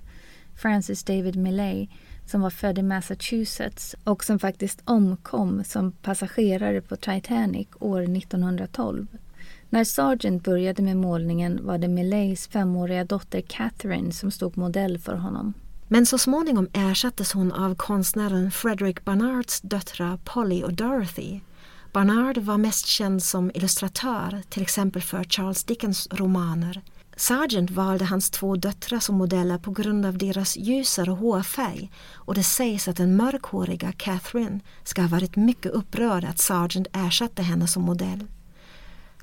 Francis 0.55 1.03
David 1.03 1.35
Millay 1.35 1.87
som 2.25 2.41
var 2.41 2.49
född 2.49 2.77
i 2.77 2.83
Massachusetts 2.83 3.95
och 4.03 4.23
som 4.23 4.39
faktiskt 4.39 4.81
omkom 4.85 5.63
som 5.63 5.91
passagerare 5.91 6.81
på 6.81 6.95
Titanic 6.95 7.67
år 7.79 8.01
1912. 8.01 9.07
När 9.69 9.83
Sargent 9.83 10.43
började 10.43 10.81
med 10.81 10.97
målningen 10.97 11.65
var 11.65 11.77
det 11.77 11.87
Millays 11.87 12.47
femåriga 12.47 13.03
dotter 13.03 13.41
Catherine 13.41 14.11
som 14.11 14.31
stod 14.31 14.57
modell 14.57 14.99
för 14.99 15.15
honom. 15.15 15.53
Men 15.87 16.05
så 16.05 16.17
småningom 16.17 16.67
ersattes 16.73 17.33
hon 17.33 17.51
av 17.51 17.75
konstnären 17.75 18.51
Frederick 18.51 19.05
Barnards 19.05 19.61
döttrar 19.61 20.19
Polly 20.23 20.63
och 20.63 20.73
Dorothy. 20.73 21.39
Barnard 21.91 22.37
var 22.37 22.57
mest 22.57 22.85
känd 22.85 23.23
som 23.23 23.51
illustratör, 23.53 24.41
till 24.49 24.61
exempel 24.61 25.01
för 25.01 25.23
Charles 25.23 25.63
Dickens 25.63 26.07
romaner. 26.11 26.81
Sargent 27.15 27.71
valde 27.71 28.05
hans 28.05 28.29
två 28.29 28.55
döttrar 28.55 28.99
som 28.99 29.15
modeller 29.17 29.57
på 29.57 29.71
grund 29.71 30.05
av 30.05 30.17
deras 30.17 30.57
ljusare 30.57 31.11
hårfärg 31.11 31.91
och 32.13 32.35
det 32.35 32.43
sägs 32.43 32.87
att 32.87 32.97
den 32.97 33.15
mörkhåriga 33.15 33.91
Catherine 33.91 34.59
ska 34.83 35.01
ha 35.01 35.09
varit 35.09 35.35
mycket 35.35 35.71
upprörd 35.71 36.23
att 36.23 36.39
Sargent 36.39 36.87
ersatte 36.93 37.41
henne 37.41 37.67
som 37.67 37.83
modell. 37.83 38.27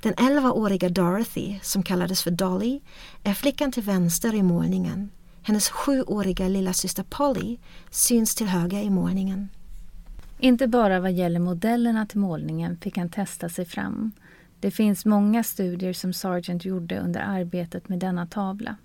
Den 0.03 0.15
11-åriga 0.15 0.89
Dorothy, 0.89 1.59
som 1.63 1.83
kallades 1.83 2.23
för 2.23 2.31
Dolly, 2.31 2.81
är 3.23 3.35
flickan 3.35 3.73
till 3.73 3.83
vänster 3.83 4.35
i 4.35 4.43
målningen. 4.43 5.11
Hennes 5.43 5.69
sjuåriga 5.69 6.49
lilla 6.49 6.73
syster 6.73 7.03
Polly 7.03 7.59
syns 7.91 8.35
till 8.35 8.47
höger 8.47 8.83
i 8.83 8.91
målningen. 8.91 9.49
Inte 10.47 10.67
bara 10.69 11.01
vad 11.01 11.13
gäller 11.13 11.41
modellerna 11.41 12.07
till 12.07 12.19
målningen 12.19 12.77
fick 12.77 12.99
han 12.99 13.09
testa 13.09 13.49
sig 13.49 13.65
fram. 13.65 14.13
Det 14.61 14.71
finns 14.71 15.05
många 15.05 15.45
studier 15.45 15.93
som 15.93 16.13
Sargent 16.13 16.65
gjorde 16.65 17.01
under 17.01 17.21
arbetet 17.21 17.89
med 17.89 17.99
denna 17.99 18.27
tavla. 18.27 18.77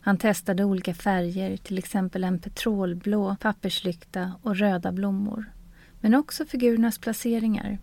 Han 0.00 0.16
testade 0.16 0.64
olika 0.64 0.94
färger, 0.94 1.56
till 1.56 1.78
exempel 1.78 2.24
en 2.24 2.38
petrolblå 2.38 3.36
papperslykta 3.40 4.32
och 4.42 4.56
röda 4.56 4.92
blommor. 4.92 5.52
Men 6.00 6.14
också 6.14 6.44
figurernas 6.44 6.98
placeringar. 6.98 7.78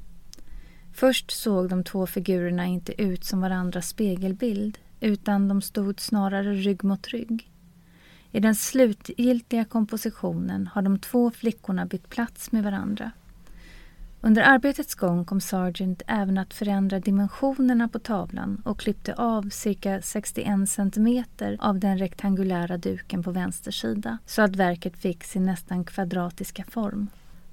Först 0.94 1.32
såg 1.32 1.70
de 1.70 1.84
två 1.84 2.08
figurerna 2.08 2.66
inte 2.66 3.02
ut 3.02 3.26
som 3.26 3.42
varandras 3.42 3.88
spegelbild 3.88 4.78
utan 5.00 5.48
de 5.48 5.62
stod 5.62 6.00
snarare 6.00 6.54
rygg 6.54 6.84
mot 6.84 7.08
rygg. 7.08 7.52
I 8.36 8.40
den 8.40 8.56
slutgiltiga 8.56 9.66
kompositionen 9.66 10.68
har 10.68 10.82
de 10.82 11.00
två 11.00 11.32
flickorna 11.32 11.86
bytt 11.86 12.10
plats 12.10 12.52
med 12.52 12.64
varandra. 12.64 13.12
Under 14.22 14.42
arbetets 14.42 14.96
gång 14.96 15.26
kom 15.26 15.42
Sargent 15.42 16.02
även 16.08 16.38
att 16.38 16.54
förändra 16.54 17.00
dimensionerna 17.00 17.88
på 17.88 18.00
tavlan 18.00 18.62
och 18.66 18.80
klippte 18.80 19.14
av 19.14 19.50
cirka 19.50 20.02
61 20.02 20.70
centimeter 20.70 21.58
av 21.60 21.80
den 21.80 21.98
rektangulära 21.98 22.78
duken 22.78 23.24
på 23.24 23.32
vänster 23.32 23.72
sida 23.72 24.18
så 24.26 24.42
att 24.42 24.56
verket 24.56 24.98
fick 24.98 25.24
sin 25.24 25.46
nästan 25.46 25.84
kvadratiska 25.84 26.64
form. 26.64 27.08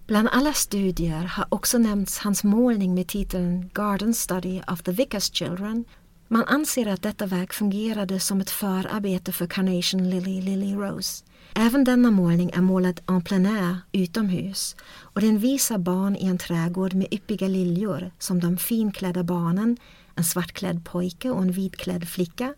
Bland 0.07 0.29
alla 0.33 0.53
studier 0.53 1.25
har 1.25 1.47
också 1.49 1.79
nämnts 1.79 2.19
hans 2.19 2.45
målning 2.45 2.95
med 2.95 3.07
titeln 3.07 3.71
Garden 3.75 4.15
Study 4.15 4.61
of 4.69 4.83
the 4.83 4.93
Vickers 4.93 5.33
Children. 5.33 5.85
Man 6.33 6.45
anser 6.45 6.87
att 6.87 7.03
detta 7.03 7.27
verk 7.27 7.53
fungerade 7.53 8.21
som 8.21 8.41
ett 8.41 8.51
förarbete 8.51 9.33
för 9.33 9.47
Carnation 9.47 10.11
Lily 10.11 10.43
Lily 10.43 10.75
Rose. 10.75 11.25
Även 11.55 11.85
denna 11.85 12.11
målning 12.11 12.51
är 12.55 12.61
målad 12.61 13.01
en 13.09 13.23
plein 13.23 13.47
air, 13.47 13.77
utomhus 13.93 14.77
och 14.99 15.21
den 15.21 15.39
visar 15.39 15.79
barn 15.79 16.17
i 16.17 16.27
en 16.27 16.39
trädgård 16.39 16.95
med 16.95 17.07
yppiga 17.11 17.49
liljor 17.49 18.11
som 18.19 18.41
de 18.41 18.57
finklädda 18.57 19.23
barnen, 19.23 19.77
en 20.15 20.25
svartklädd 20.25 20.85
pojke 20.85 21.31
och 21.31 21.43
en 21.43 21.53
vitklädd 21.53 22.09
flicka, 22.09 22.55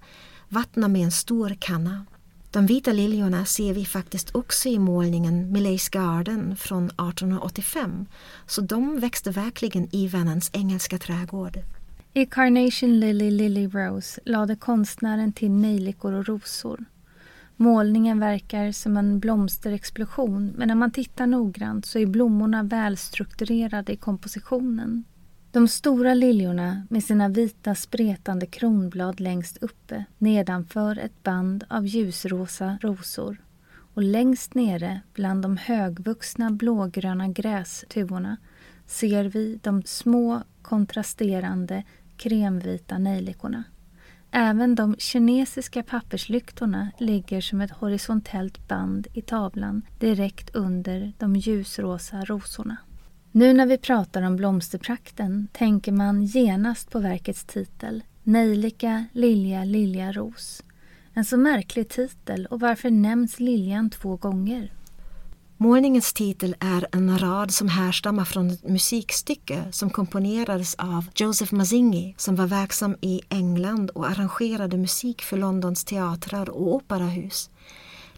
vattnar 0.49 0.89
med 0.89 1.03
en 1.03 1.13
stor 1.13 1.57
kanna. 1.61 2.07
De 2.51 2.67
vita 2.67 2.93
liljorna 2.93 3.45
ser 3.45 3.75
vi 3.75 3.85
faktiskt 3.85 4.35
också 4.35 4.69
i 4.69 4.79
målningen 4.79 5.53
Millays 5.53 5.89
Garden 5.89 6.57
från 6.57 6.85
1885, 6.85 8.07
så 8.47 8.61
de 8.61 9.01
växte 9.01 9.31
verkligen 9.31 9.95
i 9.95 10.09
vännens 10.09 10.51
engelska 10.53 10.99
trädgård. 10.99 11.59
I 12.16 12.27
Carnation 12.27 13.00
Lily 13.00 13.31
Lily 13.31 13.66
Rose 13.66 14.20
lade 14.24 14.57
konstnären 14.57 15.33
till 15.33 15.50
nejlikor 15.50 16.12
och 16.12 16.27
rosor. 16.27 16.85
Målningen 17.57 18.20
verkar 18.20 18.72
som 18.72 18.96
en 18.96 19.20
blomsterexplosion 19.20 20.53
men 20.57 20.68
när 20.68 20.74
man 20.74 20.90
tittar 20.90 21.27
noggrant 21.27 21.87
så 21.87 21.98
är 21.98 22.07
blommorna 22.07 22.62
välstrukturerade 22.62 23.92
i 23.92 23.96
kompositionen. 23.96 25.05
De 25.50 25.68
stora 25.68 26.14
liljorna 26.14 26.87
med 26.90 27.05
sina 27.05 27.29
vita 27.29 27.74
spretande 27.74 28.46
kronblad 28.46 29.20
längst 29.20 29.57
uppe 29.62 30.05
nedanför 30.18 30.98
ett 30.98 31.22
band 31.22 31.64
av 31.68 31.87
ljusrosa 31.87 32.79
rosor 32.83 33.37
och 33.94 34.03
längst 34.03 34.55
nere 34.55 35.00
bland 35.14 35.42
de 35.42 35.57
högvuxna 35.57 36.50
blågröna 36.50 37.29
grästuvorna 37.29 38.37
ser 38.87 39.24
vi 39.24 39.61
de 39.62 39.83
små 39.83 40.42
kontrasterande 40.62 41.83
kremvita 42.16 42.98
nejlikorna. 42.98 43.64
Även 44.31 44.74
de 44.74 44.96
kinesiska 44.98 45.83
papperslyktorna 45.83 46.90
ligger 46.98 47.40
som 47.40 47.61
ett 47.61 47.70
horisontellt 47.70 48.68
band 48.68 49.07
i 49.12 49.22
tavlan 49.22 49.83
direkt 49.98 50.55
under 50.55 51.12
de 51.18 51.37
ljusrosa 51.37 52.24
rosorna. 52.24 52.77
Nu 53.33 53.53
när 53.53 53.66
vi 53.66 53.79
pratar 53.79 54.22
om 54.22 54.37
blomsterprakten 54.37 55.48
tänker 55.53 55.92
man 55.92 56.24
genast 56.24 56.90
på 56.90 56.98
verkets 56.98 57.44
titel 57.44 58.03
Nejlika, 58.22 59.05
lilja, 59.12 59.64
lilja, 59.64 60.12
ros. 60.12 60.62
En 61.14 61.24
så 61.24 61.37
märklig 61.37 61.88
titel 61.88 62.46
och 62.46 62.61
varför 62.61 62.90
nämns 62.90 63.40
liljan 63.40 63.90
två 63.90 64.16
gånger? 64.16 64.72
Målningens 65.64 66.12
titel 66.12 66.57
är 66.61 66.87
en 66.92 67.18
rad 67.18 67.50
som 67.50 67.68
härstammar 67.68 68.24
från 68.24 68.50
ett 68.50 68.68
musikstycke 68.68 69.64
som 69.72 69.90
komponerades 69.90 70.74
av 70.74 71.05
Joseph 71.14 71.55
Mazzinghi 71.55 72.14
som 72.18 72.37
var 72.37 72.46
verksam 72.46 72.96
i 73.00 73.20
England 73.29 73.90
och 73.90 74.09
arrangerade 74.09 74.77
musik 74.77 75.22
för 75.22 75.37
Londons 75.37 75.85
teatrar 75.85 76.50
och 76.50 76.74
operahus. 76.74 77.50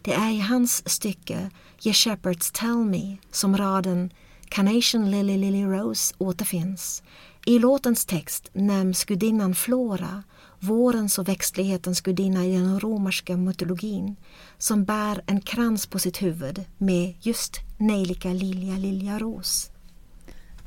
Det 0.01 0.13
är 0.13 0.31
i 0.31 0.39
hans 0.39 0.89
stycke 0.89 1.49
Ye 1.81 1.93
Shepherds 1.93 2.51
Tell 2.51 2.85
Me 2.85 3.17
som 3.31 3.57
raden 3.57 4.09
Carnation 4.49 5.11
Lily 5.11 5.37
Lily 5.37 5.63
Rose 5.63 6.15
återfinns. 6.17 7.03
I 7.45 7.59
låtens 7.59 8.05
text 8.05 8.49
nämns 8.53 9.05
gudinnan 9.05 9.55
Flora, 9.55 10.23
vårens 10.59 11.19
och 11.19 11.27
växtlighetens 11.27 12.01
gudinna 12.01 12.45
i 12.45 12.53
den 12.53 12.79
romerska 12.79 13.37
mytologin, 13.37 14.15
som 14.57 14.85
bär 14.85 15.21
en 15.25 15.41
krans 15.41 15.87
på 15.87 15.99
sitt 15.99 16.21
huvud 16.21 16.65
med 16.77 17.13
just 17.21 17.53
nejlika 17.77 18.29
lilja 18.29 18.77
lilja 18.77 19.19
ros. 19.19 19.71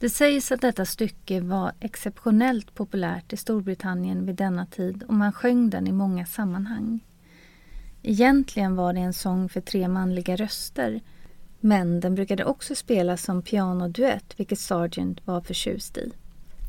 Det 0.00 0.10
sägs 0.10 0.52
att 0.52 0.60
detta 0.60 0.84
stycke 0.84 1.40
var 1.40 1.72
exceptionellt 1.80 2.74
populärt 2.74 3.32
i 3.32 3.36
Storbritannien 3.36 4.26
vid 4.26 4.36
denna 4.36 4.66
tid 4.66 5.02
och 5.02 5.14
man 5.14 5.32
sjöng 5.32 5.70
den 5.70 5.86
i 5.86 5.92
många 5.92 6.26
sammanhang. 6.26 7.00
Egentligen 8.02 8.76
var 8.76 8.92
det 8.92 9.00
en 9.00 9.14
sång 9.14 9.48
för 9.48 9.60
tre 9.60 9.88
manliga 9.88 10.36
röster 10.36 11.00
men 11.60 12.00
den 12.00 12.14
brukade 12.14 12.44
också 12.44 12.74
spelas 12.74 13.22
som 13.22 13.42
pianoduett 13.42 14.34
vilket 14.36 14.58
Sargent 14.58 15.26
var 15.26 15.40
förtjust 15.40 15.96
i. 15.96 16.12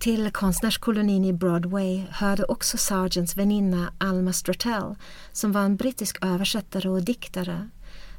Till 0.02 0.32
konstnärskolonin 0.32 1.26
i 1.26 1.34
Broadway 1.34 2.04
hörde 2.10 2.44
också 2.44 2.78
Sargents 2.78 3.38
väninna 3.38 3.94
Alma 3.98 4.34
Stratell, 4.34 4.96
som 5.32 5.52
var 5.52 5.62
en 5.62 5.76
brittisk 5.76 6.18
översättare 6.22 6.90
och 6.90 7.04
diktare. 7.04 7.70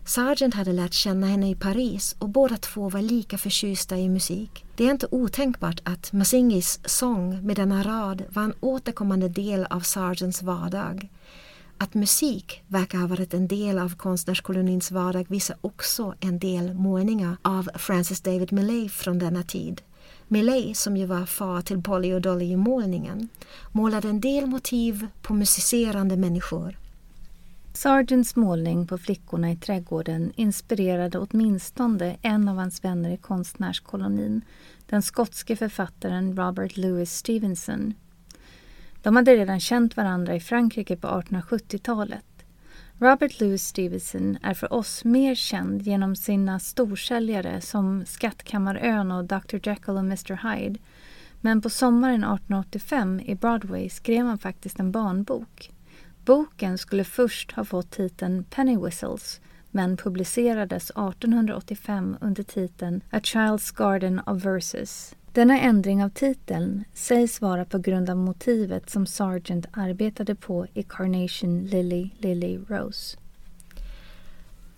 Sargent 0.04 0.54
hade 0.54 0.72
lärt 0.72 0.92
känna 0.92 1.26
henne 1.26 1.50
i 1.50 1.54
Paris 1.54 2.16
och 2.18 2.28
båda 2.28 2.56
två 2.56 2.88
var 2.88 3.02
lika 3.02 3.38
förtjusta 3.38 3.96
i 3.96 4.08
musik. 4.08 4.64
Det 4.76 4.87
är 4.87 4.90
inte 4.90 5.06
otänkbart 5.11 5.80
att 5.85 6.12
Masingis 6.12 6.80
sång 6.85 7.46
med 7.46 7.56
denna 7.56 7.82
rad 7.82 8.24
var 8.28 8.42
en 8.42 8.54
återkommande 8.61 9.28
del 9.28 9.66
av 9.70 9.80
Sargents 9.80 10.42
vardag. 10.42 11.08
Att 11.78 11.94
musik 11.94 12.62
verkar 12.68 12.98
ha 12.98 13.06
varit 13.06 13.35
en 13.35 13.48
del 13.48 13.78
av 13.78 13.96
konstnärskolonins 13.96 14.90
vardag 14.90 15.26
visar 15.28 15.56
också 15.61 16.14
en 16.20 16.38
del 16.38 16.74
målningar 16.74 17.37
av 17.42 17.68
Francis 17.74 18.20
David 18.20 18.52
Millay 18.52 18.88
från 18.88 19.18
denna 19.18 19.42
tid. 19.42 19.82
Millay, 20.28 20.74
som 20.74 20.96
ju 20.96 21.06
var 21.06 21.26
far 21.26 21.62
till 21.62 21.82
Polly 21.82 22.12
och 22.12 22.20
Dolly 22.20 22.44
i 22.44 22.56
målningen, 22.56 23.28
målade 23.72 24.08
en 24.08 24.20
del 24.20 24.46
motiv 24.46 25.06
på 25.22 25.35
musicerande 25.35 26.16
människor. 26.16 26.78
Sargents 27.74 28.37
målning 28.37 28.87
på 28.87 28.98
flickorna 28.98 29.50
i 29.52 29.56
trädgården 29.56 30.32
inspirerade 30.37 31.18
åtminstone 31.18 32.16
en 32.22 32.48
av 32.48 32.56
hans 32.56 32.85
vänner 32.85 33.11
i 33.11 33.16
konstnärskolonin, 33.16 34.40
den 34.87 35.02
skotske 35.02 35.56
författaren 35.56 36.37
Robert 36.37 36.76
Louis 36.76 37.16
Stevenson. 37.16 37.94
De 39.03 39.17
hade 39.17 39.37
redan 39.37 39.61
känt 39.61 39.97
varandra 39.97 40.35
i 40.35 40.41
Frankrike 40.41 40.97
på 40.97 41.07
1870-talet. 41.07 42.25
Robert 42.99 43.41
Louis 43.41 43.65
Stevenson 43.67 44.38
är 44.43 44.55
för 44.55 44.73
oss 44.73 45.05
mer 45.05 45.35
känd 45.35 45.83
genom 45.83 46.17
sina 46.17 46.59
storsäljare 46.59 47.61
som 47.61 48.07
Skattkammarön 48.07 49.12
och 49.12 49.25
Dr 49.25 49.57
Jekyll 49.62 49.95
och 49.95 50.01
Mr 50.01 50.55
Hyde. 50.55 50.81
Men 51.41 51.62
på 51.62 51.71
sommaren 51.71 52.25
1885 52.25 53.21
i 53.21 53.35
Broadway 53.35 53.88
skrev 53.88 54.27
han 54.27 54.38
faktiskt 54.38 54.81
en 54.81 54.93
barnbok. 54.93 55.71
Boken 56.25 56.79
skulle 56.79 57.05
först 57.05 57.53
ha 57.53 57.65
fått 57.65 57.91
titeln 57.91 58.45
Penny 58.45 58.77
Whistles 58.77 59.41
men 59.71 59.97
publicerades 59.97 60.91
1885 60.91 62.17
under 62.21 62.43
titeln 62.43 63.01
A 63.11 63.19
Child's 63.19 63.77
Garden 63.77 64.21
of 64.27 64.45
Verses. 64.45 65.15
Denna 65.35 65.61
ändring 65.61 66.05
av 66.05 66.09
titeln 66.09 66.85
sägs 66.95 67.40
vara 67.40 67.64
på 67.64 67.79
grund 67.79 68.11
av 68.11 68.16
motivet 68.16 68.90
som 68.90 69.07
Sargent 69.07 69.66
arbetade 69.73 70.35
på 70.35 70.66
i 70.75 70.83
Carnation 70.83 71.64
Lily 71.64 72.11
Lily 72.18 72.59
Rose. 72.68 73.16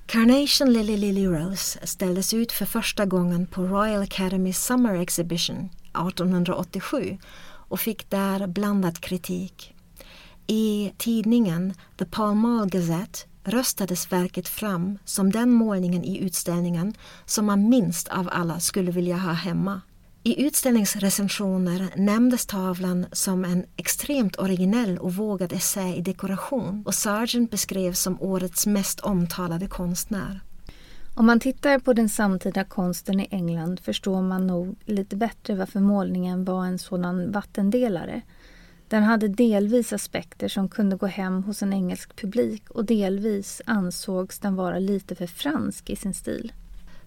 Carnation 0.06 0.72
Lily 0.72 0.96
Lily 0.96 1.26
Rose 1.26 1.86
ställdes 1.86 2.34
ut 2.34 2.52
för 2.52 2.66
första 2.66 3.06
gången 3.06 3.46
på 3.46 3.62
Royal 3.62 4.02
Academy 4.02 4.52
Summer 4.52 4.94
Exhibition 4.94 5.70
1887 6.08 7.18
och 7.44 7.80
fick 7.80 8.10
där 8.10 8.46
blandad 8.46 9.00
kritik. 9.00 9.74
I 10.46 10.92
tidningen 10.98 11.74
The 11.98 12.04
Pall 12.04 12.34
Mall 12.34 12.68
Gazette 12.68 13.18
röstades 13.44 14.12
verket 14.12 14.48
fram 14.48 14.98
som 15.04 15.32
den 15.32 15.50
målningen 15.50 16.04
i 16.04 16.18
utställningen 16.18 16.94
som 17.24 17.46
man 17.46 17.68
minst 17.68 18.08
av 18.08 18.28
alla 18.32 18.60
skulle 18.60 18.90
vilja 18.90 19.16
ha 19.16 19.32
hemma. 19.32 19.80
I 20.26 20.46
utställningsrecensioner 20.46 21.90
nämndes 21.96 22.46
tavlan 22.46 23.06
som 23.12 23.44
en 23.44 23.64
extremt 23.76 24.38
originell 24.38 24.98
och 24.98 25.14
vågad 25.14 25.52
essä 25.52 25.94
i 25.94 26.00
dekoration 26.00 26.82
och 26.86 26.94
Sargent 26.94 27.50
beskrevs 27.50 28.00
som 28.00 28.22
årets 28.22 28.66
mest 28.66 29.00
omtalade 29.00 29.66
konstnär. 29.66 30.40
Om 31.14 31.26
man 31.26 31.40
tittar 31.40 31.78
på 31.78 31.92
den 31.92 32.08
samtida 32.08 32.64
konsten 32.64 33.20
i 33.20 33.28
England 33.30 33.80
förstår 33.80 34.22
man 34.22 34.46
nog 34.46 34.76
lite 34.84 35.16
bättre 35.16 35.54
varför 35.54 35.80
målningen 35.80 36.44
var 36.44 36.66
en 36.66 36.78
sådan 36.78 37.32
vattendelare. 37.32 38.22
Den 38.88 39.02
hade 39.02 39.28
delvis 39.28 39.92
aspekter 39.92 40.48
som 40.48 40.68
kunde 40.68 40.96
gå 40.96 41.06
hem 41.06 41.42
hos 41.42 41.62
en 41.62 41.72
engelsk 41.72 42.16
publik 42.16 42.70
och 42.70 42.84
delvis 42.84 43.62
ansågs 43.66 44.38
den 44.38 44.56
vara 44.56 44.78
lite 44.78 45.14
för 45.14 45.26
fransk 45.26 45.90
i 45.90 45.96
sin 45.96 46.14
stil. 46.14 46.52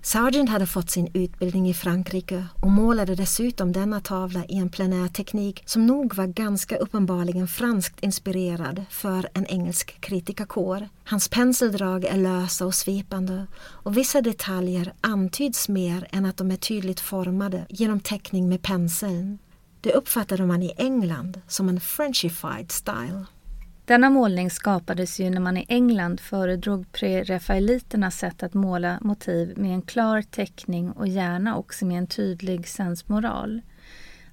Sargent 0.07 0.49
hade 0.49 0.65
fått 0.65 0.89
sin 0.89 1.11
utbildning 1.13 1.69
i 1.69 1.73
Frankrike 1.73 2.45
och 2.61 2.71
målade 2.71 3.15
dessutom 3.15 3.71
denna 3.71 4.01
tavla 4.01 4.45
i 4.45 4.57
en 4.57 4.69
plenärteknik 4.69 5.63
som 5.65 5.85
nog 5.85 6.15
var 6.15 6.27
ganska 6.27 6.77
uppenbarligen 6.77 7.47
franskt 7.47 8.03
inspirerad 8.03 8.85
för 8.89 9.29
en 9.33 9.45
engelsk 9.45 10.01
kritikerkår. 10.01 10.89
Hans 11.03 11.29
penseldrag 11.29 12.05
är 12.05 12.17
lösa 12.17 12.65
och 12.65 12.75
svepande 12.75 13.47
och 13.57 13.97
vissa 13.97 14.21
detaljer 14.21 14.93
antyds 15.01 15.69
mer 15.69 16.07
än 16.11 16.25
att 16.25 16.37
de 16.37 16.51
är 16.51 16.57
tydligt 16.57 16.99
formade 16.99 17.65
genom 17.69 17.99
teckning 17.99 18.49
med 18.49 18.61
penseln. 18.61 19.39
Det 19.81 19.93
uppfattade 19.93 20.45
man 20.45 20.63
i 20.63 20.73
England 20.77 21.41
som 21.47 21.69
en 21.69 21.79
Frenchified 21.79 22.71
style. 22.71 23.25
Denna 23.87 24.09
målning 24.09 24.49
skapades 24.49 25.19
ju 25.19 25.29
när 25.29 25.39
man 25.39 25.57
i 25.57 25.65
England 25.67 26.19
föredrog 26.19 26.91
pre-rafaeliternas 26.91 28.17
sätt 28.17 28.43
att 28.43 28.53
måla 28.53 28.97
motiv 29.01 29.53
med 29.57 29.71
en 29.71 29.81
klar 29.81 30.21
teckning 30.21 30.91
och 30.91 31.07
gärna 31.07 31.57
också 31.57 31.85
med 31.85 31.97
en 31.97 32.07
tydlig 32.07 32.67
sensmoral. 32.67 33.61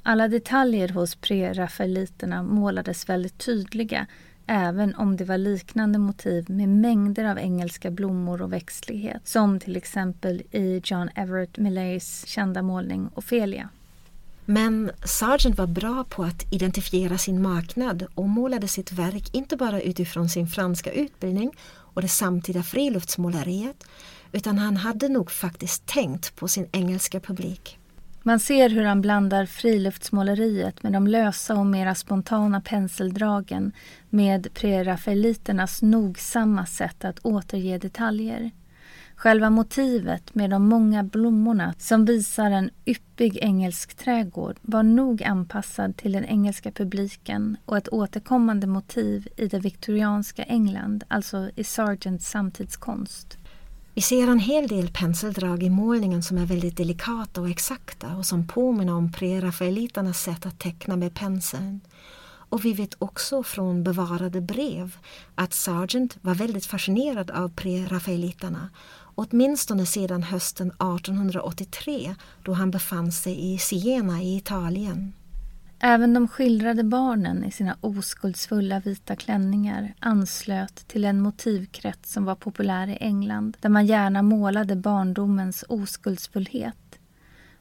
Alla 0.03 0.29
detaljer 0.29 0.89
hos 0.89 1.17
pre-rafaeliterna 1.17 2.43
målades 2.43 3.09
väldigt 3.09 3.39
tydliga 3.39 4.07
även 4.47 4.95
om 4.95 5.17
det 5.17 5.25
var 5.25 5.39
liknande 5.39 5.99
motiv 5.99 6.51
med 6.51 6.69
mängder 6.69 7.25
av 7.25 7.39
engelska 7.39 7.91
blommor 7.91 8.43
och 8.43 8.53
växtlighet 8.53 9.29
som 9.29 9.61
till 9.61 9.77
exempel 9.77 10.43
i 10.51 10.81
John 10.85 11.11
Everett 11.15 11.59
Millays 11.59 12.27
kända 12.27 12.63
målning 12.63 13.11
Ofelia. 13.15 13.69
Men 14.45 14.91
Sargent 15.05 15.59
var 15.59 15.67
bra 15.67 16.05
på 16.09 16.25
att 16.25 16.53
identifiera 16.53 17.19
sin 17.19 17.43
marknad 17.43 18.07
och 18.15 18.29
målade 18.29 18.69
sitt 18.69 18.93
verk 18.93 19.35
inte 19.35 19.57
bara 19.57 19.81
utifrån 19.81 20.29
sin 20.29 20.47
franska 20.47 20.93
utbildning 20.93 21.53
och 21.67 22.03
det 22.03 22.09
samtida 22.09 22.63
friluftsmåleriet 22.63 23.85
utan 24.33 24.59
han 24.59 24.77
hade 24.77 25.09
nog 25.09 25.31
faktiskt 25.31 25.87
tänkt 25.87 26.37
på 26.37 26.49
sin 26.49 26.69
engelska 26.73 27.21
publik. 27.21 27.79
Man 28.23 28.41
ser 28.41 28.71
hur 28.71 28.85
han 28.85 29.01
blandar 29.01 29.47
friluftsmåleriet 29.47 30.83
med 30.83 30.93
de 30.93 31.07
lösa 31.07 31.55
och 31.55 31.67
mera 31.67 31.95
spontana 31.95 32.61
penseldragen 32.61 33.73
med 34.11 34.55
prerafaeliternas 34.55 35.83
nogsamma 35.83 36.67
sätt 36.67 37.05
att 37.05 37.19
återge 37.23 37.79
detaljer. 37.79 38.51
Själva 39.17 39.51
motivet 39.51 40.35
med 40.35 40.51
de 40.51 40.69
många 40.69 41.03
blommorna 41.03 41.75
som 41.79 42.05
visar 42.05 42.51
en 42.51 42.71
yppig 42.87 43.37
engelsk 43.37 43.95
trädgård 43.95 44.57
var 44.63 44.83
nog 44.83 45.23
anpassad 45.23 45.97
till 45.97 46.13
den 46.13 46.25
engelska 46.25 46.71
publiken 46.71 47.57
och 47.65 47.77
ett 47.77 47.89
återkommande 47.89 48.67
motiv 48.67 49.29
i 49.37 49.47
det 49.47 49.59
viktorianska 49.59 50.43
England, 50.43 51.05
alltså 51.09 51.51
i 51.57 51.65
Sargents 51.65 52.31
samtidskonst. 52.31 53.39
Vi 53.95 54.03
ser 54.03 54.29
en 54.29 54.39
hel 54.39 54.69
del 54.69 54.91
penseldrag 54.93 55.63
i 55.63 55.71
målningen 55.71 56.23
som 56.23 56.39
är 56.39 56.47
väldigt 56.47 56.77
delikata 56.77 57.41
och 57.41 57.51
exakta 57.51 58.17
och 58.17 58.27
som 58.27 58.47
påminner 58.47 58.95
om 58.95 59.13
prerafaeliternas 59.13 60.19
sätt 60.19 60.47
att 60.47 60.59
teckna 60.59 60.97
med 60.97 61.15
penseln. 61.15 61.81
Och 62.55 62.65
vi 62.65 62.73
vet 62.73 62.95
också 62.99 63.43
från 63.43 63.83
bevarade 63.83 64.41
brev 64.41 64.97
att 65.35 65.53
Sargent 65.53 66.17
var 66.21 66.35
väldigt 66.35 66.67
fascinerad 66.67 67.31
av 67.31 67.49
prerafaeliterna 67.49 68.71
åtminstone 69.15 69.87
sedan 69.87 70.23
hösten 70.23 70.69
1883 70.69 72.15
då 72.43 72.53
han 72.53 72.71
befann 72.71 73.13
sig 73.13 73.53
i 73.55 73.59
Siena 73.59 74.23
i 74.23 74.37
Italien. 74.37 75.13
Även 75.79 76.15
de 76.15 76.29
skildrade 76.29 76.85
barnen 76.85 77.45
i 77.45 77.51
sina 77.51 77.77
oskuldsfulla 77.81 78.81
vita 78.81 79.17
klänningar 79.17 79.95
anslöt 79.99 80.89
till 80.89 81.05
en 81.05 81.21
motivkrets 81.21 82.13
som 82.13 82.25
var 82.25 82.35
populär 82.35 82.89
i 82.89 82.97
England 83.01 83.57
där 83.61 83.69
man 83.69 83.87
gärna 83.87 84.23
målade 84.23 84.77
barndomens 84.77 85.65
oskuldsfullhet. 85.69 86.99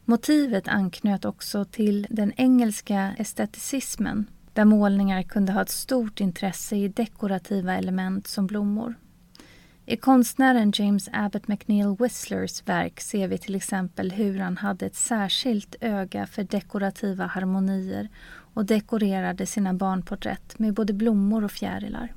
Motivet 0.05 0.67
anknöt 0.67 1.25
också 1.25 1.65
till 1.65 2.07
den 2.09 2.33
engelska 2.37 3.15
esteticismen 3.17 4.25
där 4.53 4.65
målningar 4.65 5.23
kunde 5.23 5.53
ha 5.53 5.61
ett 5.61 5.69
stort 5.69 6.19
intresse 6.19 6.75
i 6.75 6.87
dekorativa 6.87 7.75
element 7.75 8.27
som 8.27 8.47
blommor. 8.47 8.95
I 9.85 9.97
konstnären 9.97 10.71
James 10.75 11.09
Abbott 11.13 11.47
McNeill 11.47 11.95
Whistlers 11.99 12.67
verk 12.67 13.01
ser 13.01 13.27
vi 13.27 13.37
till 13.37 13.55
exempel 13.55 14.11
hur 14.11 14.39
han 14.39 14.57
hade 14.57 14.85
ett 14.85 14.95
särskilt 14.95 15.75
öga 15.81 16.27
för 16.27 16.43
dekorativa 16.43 17.25
harmonier 17.25 18.09
och 18.53 18.65
dekorerade 18.65 19.45
sina 19.45 19.73
barnporträtt 19.73 20.59
med 20.59 20.73
både 20.73 20.93
blommor 20.93 21.43
och 21.43 21.51
fjärilar. 21.51 22.13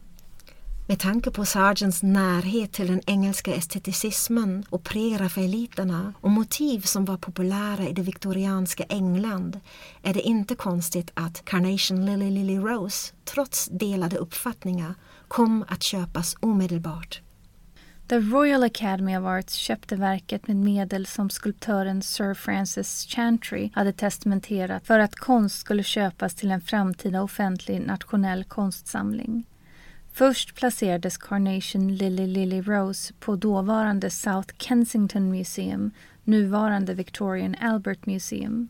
Med 0.88 0.98
tanke 0.98 1.30
på 1.30 1.44
Sargents 1.44 2.02
närhet 2.02 2.72
till 2.72 2.86
den 2.86 3.00
engelska 3.06 3.54
esteticismen 3.54 4.64
och 4.70 4.84
prerafaeliterna 4.84 6.14
och 6.20 6.30
motiv 6.30 6.80
som 6.80 7.04
var 7.04 7.16
populära 7.16 7.88
i 7.88 7.92
det 7.92 8.02
viktorianska 8.02 8.84
England 8.88 9.60
är 10.02 10.14
det 10.14 10.20
inte 10.20 10.54
konstigt 10.54 11.10
att 11.14 11.44
Carnation 11.44 12.06
Lily 12.06 12.30
Lily 12.30 12.58
Rose, 12.58 13.14
trots 13.24 13.66
delade 13.66 14.16
uppfattningar, 14.16 14.94
kom 15.28 15.64
att 15.68 15.82
köpas 15.82 16.36
omedelbart. 16.40 17.20
The 18.08 18.18
Royal 18.18 18.62
Academy 18.62 19.16
of 19.16 19.24
Arts 19.24 19.54
köpte 19.54 19.96
verket 19.96 20.48
med 20.48 20.56
medel 20.56 21.06
som 21.06 21.30
skulptören 21.30 22.02
Sir 22.02 22.34
Francis 22.34 23.06
Chantry 23.08 23.70
hade 23.74 23.92
testamenterat 23.92 24.86
för 24.86 24.98
att 24.98 25.16
konst 25.16 25.58
skulle 25.58 25.82
köpas 25.82 26.34
till 26.34 26.50
en 26.50 26.60
framtida 26.60 27.22
offentlig 27.22 27.86
nationell 27.86 28.44
konstsamling. 28.44 29.46
Först 30.16 30.54
placerades 30.54 31.16
Carnation 31.18 31.96
Lily 31.96 32.26
Lily 32.26 32.60
Rose 32.60 33.14
på 33.20 33.36
dåvarande 33.36 34.10
South 34.10 34.54
Kensington 34.58 35.30
Museum, 35.30 35.90
nuvarande 36.24 36.94
Victorian 36.94 37.56
Albert 37.60 38.06
Museum. 38.06 38.68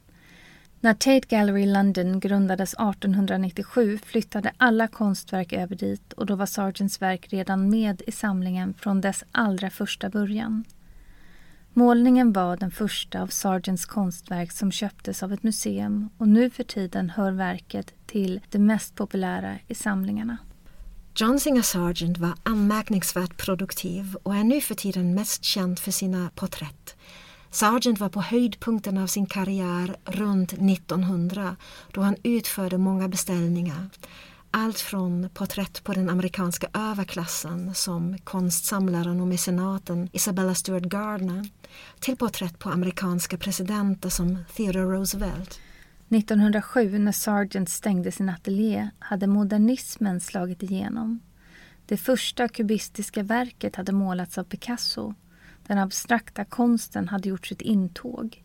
När 0.80 0.94
Tate 0.94 1.20
Gallery 1.28 1.66
London 1.66 2.20
grundades 2.20 2.74
1897 2.74 3.98
flyttade 3.98 4.52
alla 4.56 4.88
konstverk 4.88 5.52
över 5.52 5.76
dit 5.76 6.12
och 6.12 6.26
då 6.26 6.34
var 6.34 6.46
Sargents 6.46 7.02
verk 7.02 7.32
redan 7.32 7.70
med 7.70 8.02
i 8.06 8.12
samlingen 8.12 8.74
från 8.74 9.00
dess 9.00 9.24
allra 9.32 9.70
första 9.70 10.08
början. 10.08 10.64
Målningen 11.72 12.32
var 12.32 12.56
den 12.56 12.70
första 12.70 13.22
av 13.22 13.26
Sargents 13.26 13.86
konstverk 13.86 14.52
som 14.52 14.72
köptes 14.72 15.22
av 15.22 15.32
ett 15.32 15.42
museum 15.42 16.10
och 16.18 16.28
nu 16.28 16.50
för 16.50 16.64
tiden 16.64 17.10
hör 17.10 17.32
verket 17.32 17.94
till 18.06 18.40
det 18.50 18.58
mest 18.58 18.94
populära 18.94 19.58
i 19.68 19.74
samlingarna. 19.74 20.36
John 21.18 21.40
Singer 21.40 21.62
Sargent 21.62 22.18
var 22.18 22.34
anmärkningsvärt 22.42 23.36
produktiv 23.36 24.16
och 24.22 24.34
är 24.34 24.44
nu 24.44 24.60
för 24.60 24.74
tiden 24.74 25.14
mest 25.14 25.44
känd 25.44 25.78
för 25.78 25.90
sina 25.90 26.30
porträtt. 26.34 26.96
Sargent 27.50 28.00
var 28.00 28.08
på 28.08 28.20
höjdpunkten 28.20 28.98
av 28.98 29.06
sin 29.06 29.26
karriär 29.26 29.96
runt 30.04 30.52
1900 30.52 31.56
då 31.92 32.00
han 32.00 32.16
utförde 32.22 32.78
många 32.78 33.08
beställningar. 33.08 33.90
Allt 34.50 34.80
från 34.80 35.28
porträtt 35.34 35.84
på 35.84 35.92
den 35.92 36.10
amerikanska 36.10 36.68
överklassen 36.74 37.74
som 37.74 38.18
konstsamlaren 38.18 39.20
och 39.20 39.28
mecenaten 39.28 40.08
Isabella 40.12 40.54
Stewart 40.54 40.82
Gardner 40.84 41.48
till 42.00 42.16
porträtt 42.16 42.58
på 42.58 42.68
amerikanska 42.70 43.36
presidenter 43.36 44.08
som 44.08 44.38
Theodore 44.56 44.96
Roosevelt. 44.96 45.60
1907 46.08 46.98
när 46.98 47.12
Sargent 47.12 47.68
stängde 47.68 48.12
sin 48.12 48.28
ateljé 48.28 48.90
hade 48.98 49.26
modernismen 49.26 50.20
slagit 50.20 50.62
igenom. 50.62 51.20
Det 51.86 51.96
första 51.96 52.48
kubistiska 52.48 53.22
verket 53.22 53.76
hade 53.76 53.92
målats 53.92 54.38
av 54.38 54.44
Picasso. 54.44 55.14
Den 55.66 55.78
abstrakta 55.78 56.44
konsten 56.44 57.08
hade 57.08 57.28
gjort 57.28 57.46
sitt 57.46 57.60
intåg. 57.60 58.42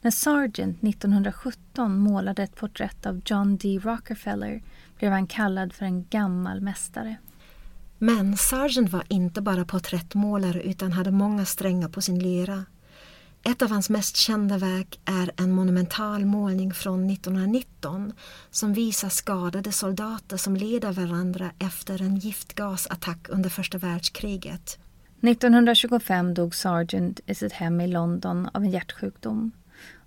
När 0.00 0.10
Sargent 0.10 0.82
1917 0.84 1.98
målade 1.98 2.42
ett 2.42 2.56
porträtt 2.56 3.06
av 3.06 3.22
John 3.24 3.56
D. 3.56 3.80
Rockefeller 3.82 4.62
blev 4.98 5.12
han 5.12 5.26
kallad 5.26 5.72
för 5.72 5.84
en 5.84 6.06
gammal 6.08 6.60
mästare. 6.60 7.16
Men 7.98 8.36
Sargent 8.36 8.90
var 8.90 9.04
inte 9.08 9.42
bara 9.42 9.64
porträttmålare 9.64 10.62
utan 10.62 10.92
hade 10.92 11.10
många 11.10 11.44
strängar 11.44 11.88
på 11.88 12.00
sin 12.00 12.18
lyra. 12.18 12.64
Ett 13.44 13.62
av 13.62 13.70
hans 13.70 13.90
mest 13.90 14.16
kända 14.16 14.58
verk 14.58 15.00
är 15.04 15.30
en 15.36 15.52
monumental 15.52 16.24
målning 16.24 16.74
från 16.74 17.10
1919 17.10 18.12
som 18.50 18.72
visar 18.72 19.08
skadade 19.08 19.72
soldater 19.72 20.36
som 20.36 20.56
leder 20.56 20.92
varandra 20.92 21.50
efter 21.58 22.02
en 22.02 22.16
giftgasattack 22.16 23.28
under 23.28 23.50
första 23.50 23.78
världskriget. 23.78 24.78
1925 25.22 26.34
dog 26.34 26.54
Sargent 26.54 27.20
i 27.26 27.34
sitt 27.34 27.52
hem 27.52 27.80
i 27.80 27.86
London 27.86 28.48
av 28.54 28.62
en 28.62 28.70
hjärtsjukdom. 28.70 29.52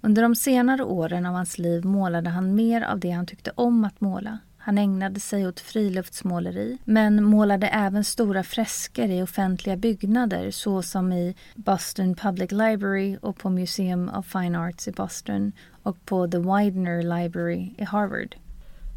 Under 0.01 0.21
de 0.21 0.35
senare 0.35 0.83
åren 0.83 1.25
av 1.25 1.33
hans 1.33 1.57
liv 1.57 1.85
målade 1.85 2.29
han 2.29 2.55
mer 2.55 2.81
av 2.81 2.99
det 2.99 3.11
han 3.11 3.25
tyckte 3.25 3.51
om 3.55 3.85
att 3.85 4.01
måla. 4.01 4.39
Han 4.65 4.77
ägnade 4.77 5.19
sig 5.19 5.47
åt 5.47 5.59
friluftsmåleri 5.59 6.77
men 6.85 7.23
målade 7.23 7.67
även 7.67 8.03
stora 8.03 8.43
fresker 8.43 9.09
i 9.09 9.23
offentliga 9.23 9.77
byggnader 9.77 10.51
såsom 10.51 11.13
i 11.13 11.35
Boston 11.55 12.15
Public 12.15 12.51
Library 12.51 13.17
och 13.21 13.37
på 13.37 13.49
Museum 13.49 14.09
of 14.09 14.25
Fine 14.25 14.55
Arts 14.55 14.87
i 14.87 14.91
Boston 14.91 15.51
och 15.83 16.05
på 16.05 16.27
The 16.27 16.37
Widener 16.37 17.01
Library 17.03 17.73
i 17.77 17.83
Harvard. 17.83 18.35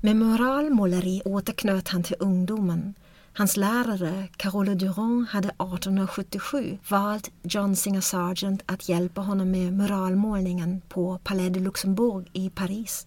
Med 0.03 0.17
moralmåleri 0.17 1.23
återknöt 1.25 1.89
han 1.89 2.03
till 2.03 2.17
ungdomen. 2.19 2.95
Hans 3.33 3.57
lärare 3.57 4.29
Carole 4.37 4.75
Durand 4.75 5.27
hade 5.29 5.49
1877 5.49 6.79
valt 6.89 7.31
John 7.43 7.77
Singer 7.77 8.01
Sargent 8.01 8.63
att 8.67 8.89
hjälpa 8.89 9.21
honom 9.21 9.51
med 9.51 9.73
muralmålningen 9.73 10.81
på 10.89 11.19
Palais 11.25 11.53
de 11.53 11.61
Luxembourg 11.61 12.31
i 12.33 12.51
Paris. 12.51 13.07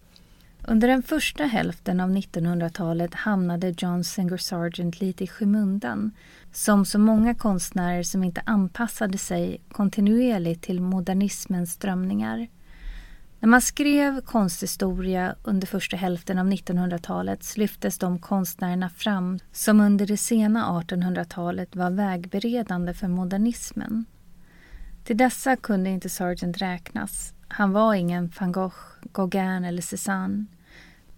Under 0.64 0.88
den 0.88 1.04
första 1.04 1.44
hälften 1.44 2.00
av 2.00 2.10
1900-talet 2.10 3.14
hamnade 3.14 3.74
John 3.78 4.04
Singer 4.04 4.38
Sargent 4.38 5.02
lite 5.02 5.24
i 5.24 5.28
skymundan 5.28 6.12
som 6.52 6.86
så 6.86 7.00
många 7.00 7.36
konstnärer 7.36 8.04
som 8.04 8.24
inte 8.24 8.42
anpassade 8.46 9.18
sig 9.18 9.62
kontinuerligt 9.72 10.64
till 10.64 10.82
modernismens 10.82 11.72
strömningar. 11.72 12.48
När 13.40 13.50
man 13.50 13.62
skrev 13.62 14.22
konsthistoria 14.22 15.36
under 15.44 15.68
första 15.68 15.98
hälften 15.98 16.40
av 16.40 16.48
1900-talet 16.48 17.58
lyftes 17.58 17.98
de 17.98 18.20
konstnärerna 18.20 18.90
fram 18.90 19.40
som 19.52 19.80
under 19.80 20.06
det 20.06 20.18
sena 20.18 20.82
1800-talet 20.82 21.76
var 21.76 21.90
vägberedande 21.90 22.94
för 22.94 23.08
modernismen. 23.08 24.06
Till 25.04 25.18
dessa 25.18 25.56
kunde 25.56 25.90
inte 25.90 26.10
Sargent 26.10 26.62
räknas. 26.62 27.34
Han 27.48 27.72
var 27.72 27.94
ingen 27.94 28.32
van 28.40 28.52
Gogh, 28.52 28.91
Gauguin 29.14 29.64
eller 29.64 29.82
Cézanne. 29.82 30.46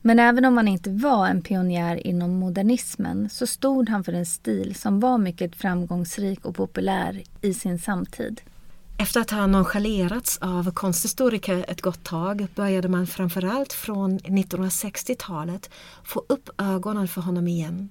Men 0.02 0.20
även 0.20 0.46
om 0.46 0.58
han 0.58 0.68
inte 0.68 0.90
var 0.90 1.28
en 1.28 1.42
pionjär 1.42 2.08
inom 2.08 2.34
modernismen 2.34 3.30
så 3.30 3.48
stod 3.48 3.90
han 3.90 4.04
för 4.04 4.14
en 4.14 4.26
stil 4.26 4.76
som 4.76 5.00
var 5.00 5.18
mycket 5.18 5.56
framgångsrik 5.56 6.46
och 6.46 6.56
populär 6.56 7.24
i 7.42 7.54
sin 7.54 7.80
samtid. 7.80 8.42
Efter 8.98 9.22
att 9.22 9.32
ha 9.32 9.48
nonchalerats 9.48 10.38
av 10.38 10.72
konsthistoriker 10.72 11.66
ett 11.68 11.82
gott 11.82 12.04
tag 12.04 12.48
började 12.56 12.88
man 12.88 13.08
framförallt 13.08 13.74
från 13.74 14.20
1960-talet 14.20 15.70
få 16.04 16.24
upp 16.30 16.50
ögonen 16.58 17.08
för 17.08 17.22
honom 17.22 17.48
igen. 17.48 17.90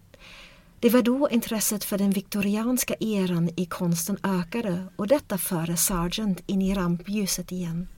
Det 0.80 0.90
var 0.90 1.02
då 1.02 1.28
intresset 1.30 1.84
för 1.84 1.98
den 1.98 2.10
viktorianska 2.10 2.94
eran 3.00 3.50
i 3.56 3.66
konsten 3.66 4.18
ökade 4.22 4.84
och 4.96 5.06
detta 5.06 5.38
före 5.38 5.76
Sargent 5.76 6.42
in 6.46 6.62
i 6.62 6.74
rampljuset 6.74 7.52
igen. 7.52 7.88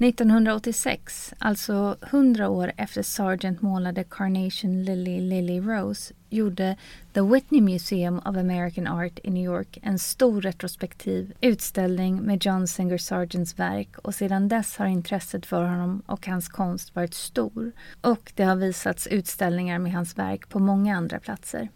1986, 0.00 1.34
alltså 1.38 1.96
100 2.02 2.48
år 2.48 2.72
efter 2.76 3.02
Sargent 3.02 3.62
målade 3.62 4.04
Carnation 4.04 4.84
Lily 4.84 5.20
Lily 5.20 5.60
Rose, 5.60 6.14
gjorde 6.28 6.76
The 7.12 7.20
Whitney 7.20 7.60
Museum 7.60 8.18
of 8.18 8.36
American 8.36 8.86
Art 8.86 9.18
i 9.24 9.30
New 9.30 9.44
York 9.44 9.78
en 9.82 9.98
stor 9.98 10.40
retrospektiv 10.40 11.32
utställning 11.40 12.22
med 12.22 12.44
John 12.46 12.66
Singer 12.66 12.98
Sargents 12.98 13.58
verk 13.58 13.98
och 13.98 14.14
sedan 14.14 14.48
dess 14.48 14.76
har 14.76 14.86
intresset 14.86 15.46
för 15.46 15.64
honom 15.64 16.02
och 16.06 16.26
hans 16.26 16.48
konst 16.48 16.94
varit 16.94 17.14
stor. 17.14 17.72
Och 18.00 18.32
det 18.36 18.42
har 18.44 18.56
visats 18.56 19.06
utställningar 19.06 19.78
med 19.78 19.92
hans 19.92 20.18
verk 20.18 20.48
på 20.48 20.58
många 20.58 20.96
andra 20.96 21.20
platser. 21.20 21.68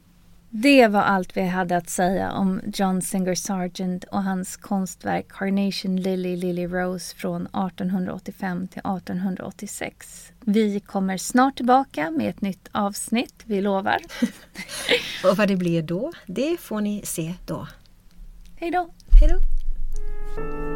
Det 0.56 0.88
var 0.88 1.00
allt 1.00 1.36
vi 1.36 1.42
hade 1.42 1.76
att 1.76 1.90
säga 1.90 2.32
om 2.32 2.60
John 2.74 3.02
Singer 3.02 3.34
Sargent 3.34 4.04
och 4.04 4.22
hans 4.22 4.56
konstverk 4.56 5.28
Carnation 5.28 5.96
Lily 5.96 6.36
Lily 6.36 6.66
Rose 6.66 7.16
från 7.16 7.42
1885 7.46 8.68
till 8.68 8.78
1886. 8.78 10.32
Vi 10.40 10.80
kommer 10.80 11.16
snart 11.16 11.56
tillbaka 11.56 12.10
med 12.10 12.30
ett 12.30 12.40
nytt 12.40 12.68
avsnitt, 12.72 13.42
vi 13.44 13.60
lovar. 13.60 13.98
och 15.30 15.36
vad 15.36 15.48
det 15.48 15.56
blir 15.56 15.82
då, 15.82 16.12
det 16.26 16.60
får 16.60 16.80
ni 16.80 17.02
se 17.04 17.34
då. 17.46 17.68
Hej 18.56 18.70
då! 18.70 18.88
Hej 19.20 19.28
då! 19.28 20.73